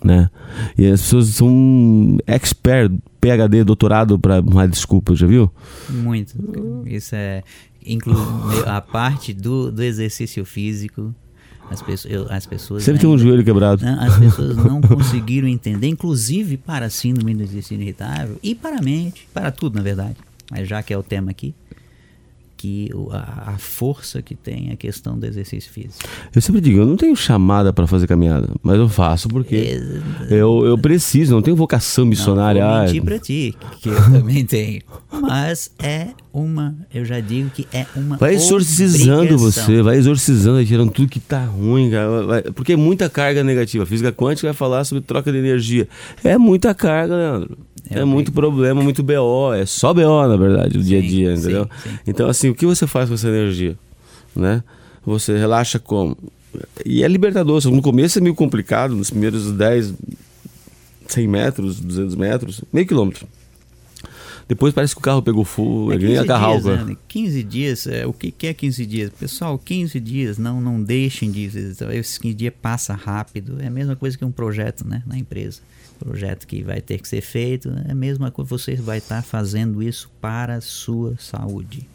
[0.02, 0.28] né?
[0.76, 5.50] E as pessoas são expert, PhD, doutorado para uma desculpa, já viu?
[5.88, 6.34] Muito.
[6.86, 7.42] Isso é
[7.86, 8.16] inclu
[8.66, 11.14] a parte do, do exercício físico.
[11.70, 13.84] As pessoas, eu, as pessoas Sempre tem um joelho quebrado.
[13.84, 18.78] Não, as pessoas não conseguiram entender, inclusive para a síndrome do intestino irritável e para
[18.78, 20.16] a mente, para tudo, na verdade.
[20.50, 21.54] Mas já que é o tema aqui,
[22.64, 26.02] que a, a, força que tem a questão do exercício físico.
[26.34, 29.78] Eu sempre digo, eu não tenho chamada para fazer caminhada, mas eu faço porque
[30.30, 32.64] eu, eu preciso, não tenho vocação missionária.
[32.64, 34.80] Não vou mentir para ti, que eu também tenho.
[35.12, 39.64] Mas é uma, eu já digo que é uma Vai exorcizando obrigação.
[39.66, 43.84] você, vai exorcizando, tirando tudo que tá ruim, cara, vai, porque é muita carga negativa.
[43.84, 45.86] A física quântica vai falar sobre troca de energia.
[46.24, 47.58] É muita carga, Leandro.
[47.90, 49.52] É, é muito problema, muito BO.
[49.52, 51.68] É só BO, na verdade, o dia a dia, entendeu?
[51.82, 51.98] Sim, sim.
[52.06, 53.76] Então, assim, o que você faz com essa energia?
[54.34, 54.62] Né?
[55.04, 56.16] Você relaxa como?
[56.84, 57.64] E é libertador.
[57.66, 59.94] No começo é meio complicado, nos primeiros 10,
[61.08, 63.26] 100 metros, 200 metros, meio quilômetro.
[64.46, 66.76] Depois parece que o carro pegou fogo, é nem a carralca.
[66.76, 66.96] Dias, né?
[67.08, 69.10] 15 dias, é, o que, que é 15 dias?
[69.18, 71.44] Pessoal, 15 dias, não, não deixem de.
[71.44, 73.56] Esses 15 dias passa rápido.
[73.60, 75.60] É a mesma coisa que um projeto né, na empresa
[75.98, 79.82] projeto que vai ter que ser feito, é a mesma coisa, você vai estar fazendo
[79.82, 81.88] isso para a sua saúde.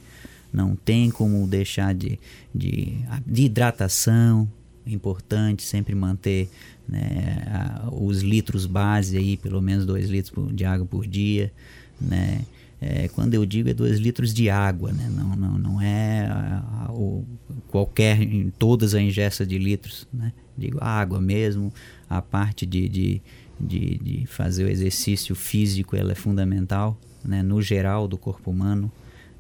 [0.52, 2.20] Não tem como deixar de,
[2.54, 4.50] de, de hidratação,
[4.86, 6.50] importante sempre manter
[6.88, 7.46] né,
[7.92, 11.52] os litros base aí, pelo menos 2 litros de água por dia,
[12.00, 12.42] né?
[12.82, 15.12] É, quando eu digo é 2 litros de água, né?
[15.14, 17.26] não, não, não é a, a, o,
[17.68, 20.32] qualquer, em todas as ingestas de litros, né?
[20.58, 21.74] digo água mesmo,
[22.10, 23.22] a parte de, de,
[23.60, 28.92] de, de fazer o exercício físico ela é fundamental, né, no geral do corpo humano,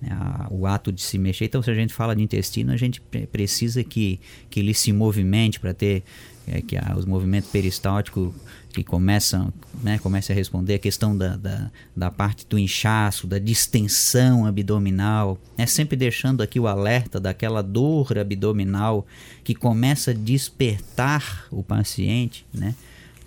[0.01, 1.45] né, a, o ato de se mexer.
[1.45, 3.01] Então, se a gente fala de intestino, a gente
[3.31, 6.03] precisa que, que ele se movimente para ter
[6.47, 8.33] é, que a, os movimentos peristálticos
[8.73, 9.51] que começam,
[9.81, 15.39] né, comecem a responder a questão da, da, da, parte do inchaço, da distensão abdominal,
[15.57, 19.05] né, sempre deixando aqui o alerta daquela dor abdominal
[19.43, 22.75] que começa a despertar o paciente, né,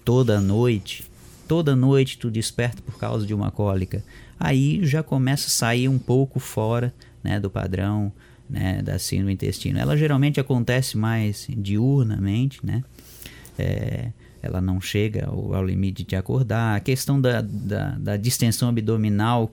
[0.05, 1.05] toda noite,
[1.47, 4.03] toda noite tu desperta por causa de uma cólica,
[4.39, 6.93] aí já começa a sair um pouco fora
[7.23, 8.13] né, do padrão
[8.49, 9.79] né, da síndrome intestino.
[9.79, 12.83] Ela geralmente acontece mais diurnamente, né?
[13.59, 14.11] É,
[14.43, 16.77] ela não chega ao, ao, limite de acordar.
[16.77, 19.51] A questão da, da, da distensão abdominal,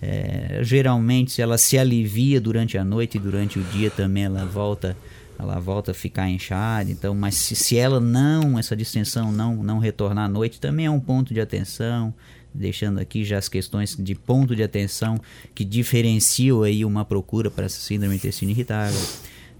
[0.00, 4.44] é, geralmente, se ela se alivia durante a noite e durante o dia também ela
[4.44, 4.96] volta
[5.38, 6.90] ela volta a ficar inchada.
[6.90, 10.90] Então, mas se, se ela não, essa distensão não, não retornar à noite, também é
[10.90, 12.12] um ponto de atenção.
[12.52, 15.20] Deixando aqui já as questões de ponto de atenção
[15.54, 19.00] que diferenciam aí uma procura para essa síndrome intestino irritável.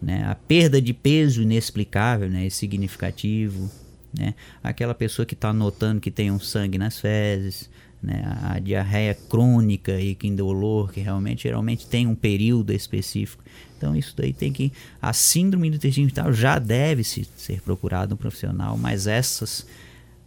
[0.03, 0.25] Né?
[0.27, 2.51] A perda de peso inexplicável, né?
[2.51, 3.71] significativo.
[4.19, 4.35] Né?
[4.63, 7.71] Aquela pessoa que está notando que tem um sangue nas fezes,
[8.03, 8.23] né?
[8.43, 13.43] a diarreia crônica e que indolor, que realmente geralmente tem um período específico.
[13.77, 18.15] Então isso daí tem que a síndrome do intestino irritável já deve se, ser procurado
[18.15, 19.67] um profissional, mas essas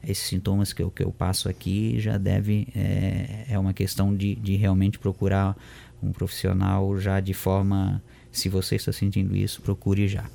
[0.04, 4.36] esses sintomas que eu, que eu passo aqui já deve é, é uma questão de,
[4.36, 5.56] de realmente procurar
[6.02, 8.02] um profissional já de forma
[8.32, 10.26] se você está sentindo isso procure já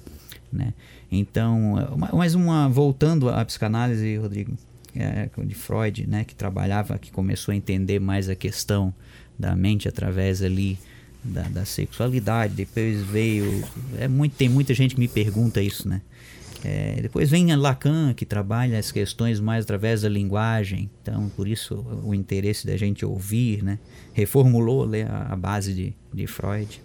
[0.53, 0.72] né
[1.11, 1.74] então
[2.12, 4.57] mais uma voltando à psicanálise Rodrigo
[4.99, 8.92] é, de Freud né que trabalhava que começou a entender mais a questão
[9.38, 10.78] da mente através ali
[11.26, 12.55] da, da sexualidade.
[12.55, 13.64] Depois veio.
[13.99, 16.01] É muito, tem muita gente que me pergunta isso, né?
[16.64, 21.74] É, depois vem Lacan, que trabalha as questões mais através da linguagem, então por isso
[22.03, 23.78] o interesse da gente ouvir, né?
[24.12, 26.82] reformulou né, a, a base de, de Freud.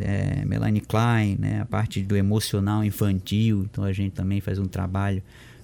[0.00, 1.60] É, Melanie Klein, né?
[1.60, 5.22] a parte do emocional infantil, então a gente também faz um trabalho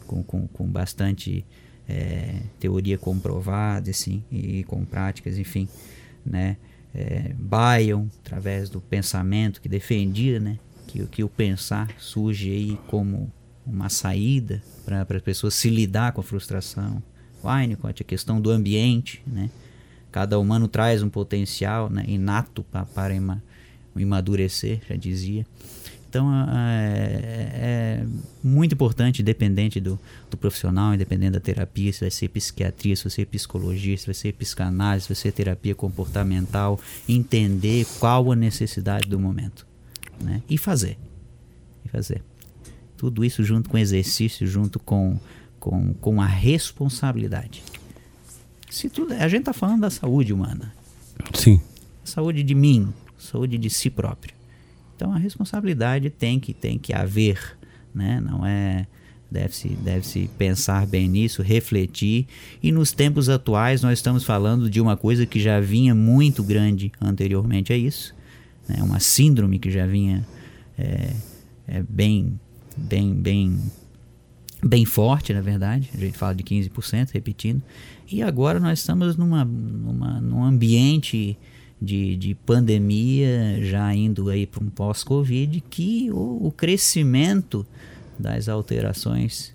[0.08, 1.44] com, com, com bastante
[1.88, 5.68] é, teoria comprovada assim, e com práticas, enfim.
[6.26, 6.56] Né?
[6.94, 13.30] é, Bion, através do pensamento que defendia, né, que, que o pensar surge aí como
[13.66, 17.02] uma saída para as pessoas se lidar com a frustração.
[17.44, 19.50] Winnicott, a questão do ambiente, né?
[20.10, 23.14] Cada humano traz um potencial né, inato para, para
[23.94, 25.46] amadurecer, já dizia.
[26.08, 28.06] Então é, é,
[28.42, 29.98] muito importante, independente do,
[30.30, 34.14] do profissional, independente da terapia, se vai ser psiquiatria, se vai ser psicologia, se vai
[34.14, 39.66] ser psicanálise, se vai ser terapia comportamental, entender qual a necessidade do momento.
[40.20, 40.42] Né?
[40.48, 40.96] E fazer.
[41.84, 42.22] E fazer.
[42.96, 45.20] Tudo isso junto com exercício, junto com,
[45.60, 47.62] com, com a responsabilidade.
[48.70, 50.72] Se tudo, a gente está falando da saúde humana.
[51.34, 51.60] Sim.
[52.02, 54.37] Saúde de mim, saúde de si próprio.
[54.98, 57.56] Então a responsabilidade tem que tem que haver,
[57.94, 58.20] né?
[58.20, 58.84] Não é
[59.30, 62.26] Deve-se deve pensar bem nisso, refletir.
[62.62, 66.90] E nos tempos atuais, nós estamos falando de uma coisa que já vinha muito grande
[66.98, 68.14] anteriormente a isso,
[68.66, 68.82] né?
[68.82, 70.26] uma síndrome que já vinha
[70.78, 71.10] é,
[71.66, 72.40] é bem,
[72.74, 73.58] bem, bem,
[74.64, 75.90] bem forte, na verdade.
[75.94, 77.62] A gente fala de 15%, repetindo.
[78.10, 81.36] E agora nós estamos numa, numa, num ambiente
[81.80, 87.66] de, de pandemia, já indo aí para um pós-Covid, que o, o crescimento
[88.18, 89.54] das alterações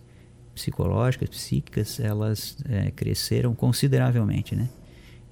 [0.56, 4.70] psicológicas, psíquicas, elas é, cresceram consideravelmente, né?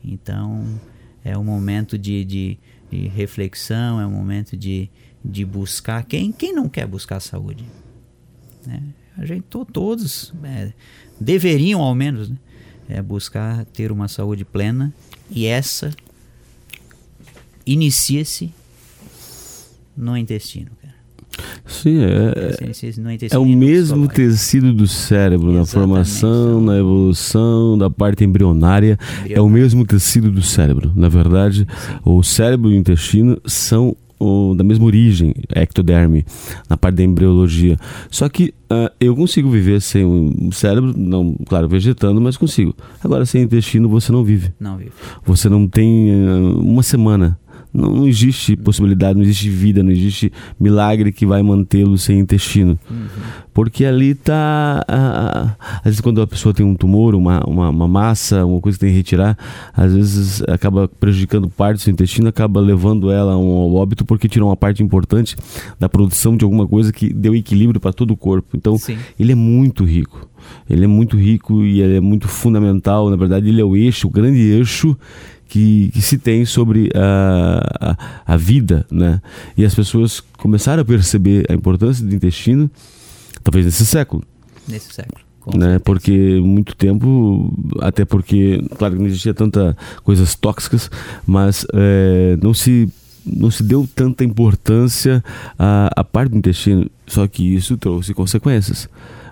[0.04, 0.80] Então,
[1.24, 2.58] é um momento de, de,
[2.90, 4.90] de, reflexão, é um momento de,
[5.24, 6.04] de buscar.
[6.04, 7.64] Quem, quem não quer buscar saúde?
[8.66, 8.82] Né?
[9.16, 10.74] A gente, todos é,
[11.20, 12.38] deveriam, ao menos, né?
[12.90, 14.92] é, buscar ter uma saúde plena
[15.30, 15.92] e essa
[17.66, 18.52] inicia-se
[19.96, 20.72] no intestino.
[21.66, 25.60] Sim, é, é, é o mesmo tecido do cérebro, Exatamente.
[25.60, 29.00] na formação, na evolução, da parte embrionária.
[29.30, 30.92] É o mesmo tecido do cérebro.
[30.96, 31.96] Na verdade, Sim.
[32.04, 36.24] o cérebro e o intestino são o, da mesma origem, ectoderme,
[36.70, 37.78] na parte da embriologia.
[38.12, 42.76] Só que uh, eu consigo viver sem o cérebro, não, claro, vegetando, mas consigo.
[43.04, 44.54] Agora, sem intestino, você não vive.
[44.60, 44.92] Não vive.
[45.26, 47.40] Você não tem uh, uma semana
[47.74, 52.78] não, não, existe possibilidade, não existe vida, não existe milagre que vai mantê-lo sem intestino.
[52.90, 53.08] Uhum.
[53.54, 54.86] Porque ali está.
[55.78, 58.86] Às vezes, quando a pessoa tem um tumor, uma, uma, uma, massa, uma coisa que
[58.86, 59.38] tem que retirar,
[59.74, 64.50] às vezes acaba prejudicando parte do seu intestino, acaba levando ela ao óbito porque tirou
[64.50, 65.36] uma parte importante
[65.80, 68.56] da produção de alguma coisa que deu equilíbrio para todo o corpo.
[68.56, 68.98] Então, Sim.
[69.20, 70.31] ele é muito rico.
[70.70, 73.10] Ele é muito rico e ele é muito fundamental.
[73.10, 74.98] Na verdade, ele é o eixo, o grande eixo
[75.52, 79.22] que, que se tem sobre a, a, a, vida, né?
[79.58, 82.72] E as pessoas começaram a perceber a importância do intestino,
[83.44, 84.24] talvez nesse século.
[84.66, 85.20] Nesse século.
[85.54, 85.78] Né?
[85.80, 90.90] Porque muito tempo, até porque, claro que não existia tanta coisas tóxicas,
[91.28, 92.88] mas é, não se
[93.26, 95.24] não se deu tanta importância
[95.60, 98.90] à, à parte do intestino, só que isso trouxe consequências.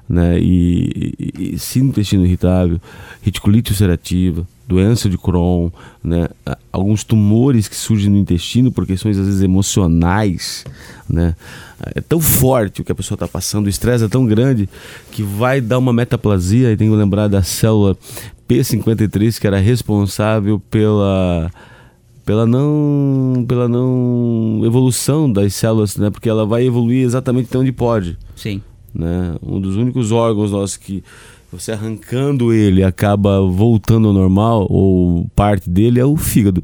[0.10, 0.40] Né?
[0.40, 2.82] E, e, e sim, intestino irritável,
[3.22, 5.70] reticulite ulcerativa, doença de Crohn,
[6.04, 6.28] né?
[6.72, 10.66] alguns tumores que surgem no intestino por questões às vezes emocionais,
[11.08, 11.36] né?
[11.96, 14.68] É tão forte o que a pessoa está passando, o estresse é tão grande
[15.12, 16.72] que vai dar uma metaplasia.
[16.72, 17.98] E tenho que lembrar da célula
[18.48, 21.52] P53 que era responsável pela
[22.26, 26.10] pela não pela não evolução das células, né?
[26.10, 28.18] Porque ela vai evoluir exatamente onde pode.
[28.36, 28.62] Sim.
[28.94, 29.36] Né?
[29.42, 31.04] Um dos únicos órgãos nossos que
[31.52, 36.62] você arrancando ele acaba voltando ao normal, ou parte dele, é o fígado.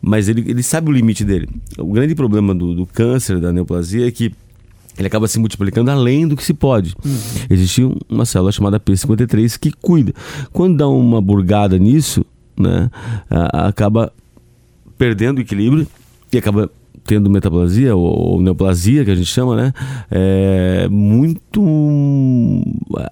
[0.00, 1.48] Mas ele, ele sabe o limite dele.
[1.78, 4.32] O grande problema do, do câncer, da neoplasia, é que
[4.98, 6.94] ele acaba se multiplicando além do que se pode.
[7.02, 7.18] Uhum.
[7.48, 10.12] Existe uma célula chamada P53 que cuida.
[10.52, 12.24] Quando dá uma burgada nisso,
[12.58, 12.90] né,
[13.30, 14.12] acaba
[14.98, 15.86] perdendo o equilíbrio
[16.30, 16.70] e acaba
[17.04, 19.72] tendo metaplasia ou, ou, neoplasia que a gente chama, né?
[20.10, 21.60] É muito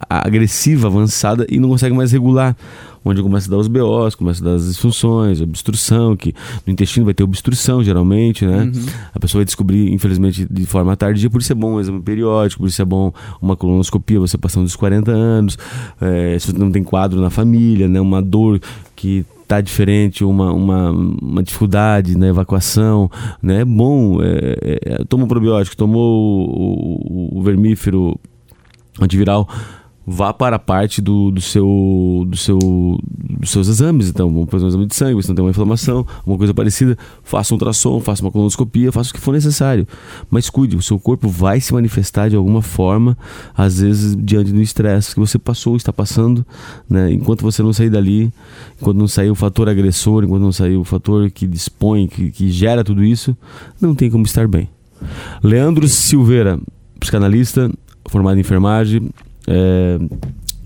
[0.09, 2.57] agressiva, avançada e não consegue mais regular.
[3.05, 6.35] Onde começa a dar os BOs, começa a dar as disfunções, obstrução, que
[6.67, 8.65] no intestino vai ter obstrução geralmente, né?
[8.65, 8.87] Uhum.
[9.15, 12.63] A pessoa vai descobrir, infelizmente, de forma tardia, por isso é bom um exame periódico,
[12.63, 15.57] por isso é bom uma colonoscopia, você passando dos 40 anos,
[16.01, 18.01] é, se você não tem quadro na família, né?
[18.01, 18.61] Uma dor
[18.95, 23.11] que tá diferente, uma, uma, uma dificuldade na evacuação,
[23.43, 23.63] né?
[23.63, 28.21] É bom, é, é, é toma probiótico, tomou o, o, o vermífero
[29.01, 29.49] antiviral,
[30.11, 34.09] vá para a parte do, do seu, do seu, dos seus exames.
[34.09, 36.97] Então, vamos fazer um exame de sangue, se não tem uma inflamação, uma coisa parecida,
[37.23, 39.87] faça um ultrassom, faça uma colonoscopia, faça o que for necessário.
[40.31, 43.19] Mas cuide, o seu corpo vai se manifestar de alguma forma,
[43.55, 46.45] às vezes diante do estresse que você passou, está passando,
[46.89, 47.13] né?
[47.13, 48.33] Enquanto você não sair dali,
[48.81, 52.51] enquanto não sair o fator agressor, enquanto não sair o fator que dispõe, que, que
[52.51, 53.37] gera tudo isso,
[53.79, 54.69] não tem como estar bem.
[55.43, 56.59] Leandro Silveira,
[56.99, 57.71] psicanalista,
[58.07, 59.11] formado em enfermagem,
[59.49, 59.99] é,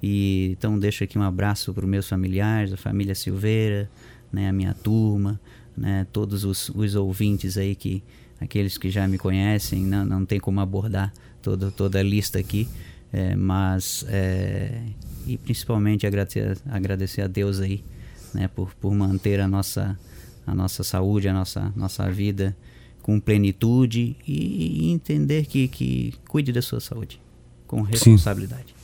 [0.02, 3.90] E então deixo aqui um abraço para os meus familiares, a família Silveira,
[4.32, 5.40] né, a minha turma,
[5.76, 8.02] né, todos os, os ouvintes aí que
[8.40, 12.66] aqueles que já me conhecem, não, não tem como abordar toda toda a lista aqui,
[13.12, 14.82] é, mas é,
[15.26, 17.84] e principalmente agradecer, agradecer a Deus aí,
[18.32, 19.98] né, por, por manter a nossa
[20.46, 22.56] a nossa saúde, a nossa nossa vida
[23.02, 27.20] com plenitude e, e entender que que cuide da sua saúde
[27.66, 28.68] com responsabilidade.
[28.68, 28.79] Sim.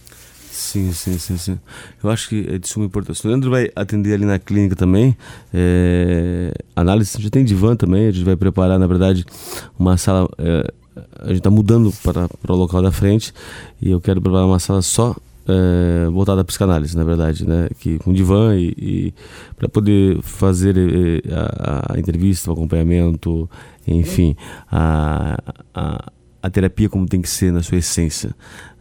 [0.56, 1.58] Sim, sim, sim, sim.
[2.02, 3.26] Eu acho que é de suma importância.
[3.26, 5.14] O Leandro vai atender ali na clínica também.
[5.52, 8.08] É, análise, já tem divã também.
[8.08, 9.26] A gente vai preparar, na verdade,
[9.78, 10.26] uma sala.
[10.38, 10.72] É,
[11.20, 13.34] a gente está mudando para, para o local da frente
[13.82, 15.14] e eu quero preparar uma sala só
[15.46, 17.68] é, voltada à psicanálise, na verdade, né?
[17.78, 19.14] Que, com divã e, e
[19.58, 23.48] para poder fazer é, a, a, entrevista, o acompanhamento,
[23.86, 24.34] enfim,
[24.72, 25.38] a,
[25.74, 26.12] a,
[26.46, 28.30] a terapia como tem que ser na sua essência.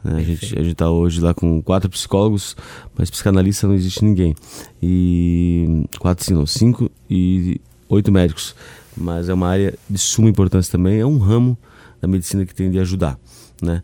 [0.03, 0.18] Né?
[0.18, 2.55] A gente a está hoje lá com quatro psicólogos,
[2.95, 4.36] mas psicanalista não existe ninguém.
[4.82, 7.59] E quatro, sim, não, cinco e
[7.89, 8.55] oito médicos.
[8.95, 11.57] Mas é uma área de suma importância também, é um ramo
[11.99, 13.18] da medicina que tem de ajudar.
[13.61, 13.82] Né?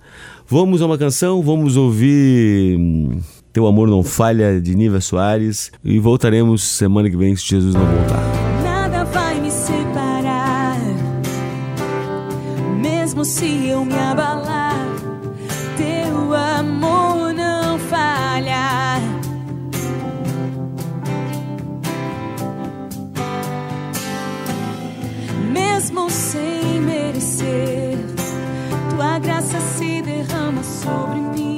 [0.48, 2.78] Vamos a uma canção, vamos ouvir
[3.52, 7.86] Teu Amor Não Falha, de Niva Soares, e voltaremos semana que vem se Jesus não
[7.86, 8.51] voltar.
[13.22, 14.76] Mesmo se eu me abalar
[15.78, 19.00] teu amor não falha.
[25.52, 27.98] Mesmo sem merecer,
[28.90, 31.51] tua graça se derrama sobre mim.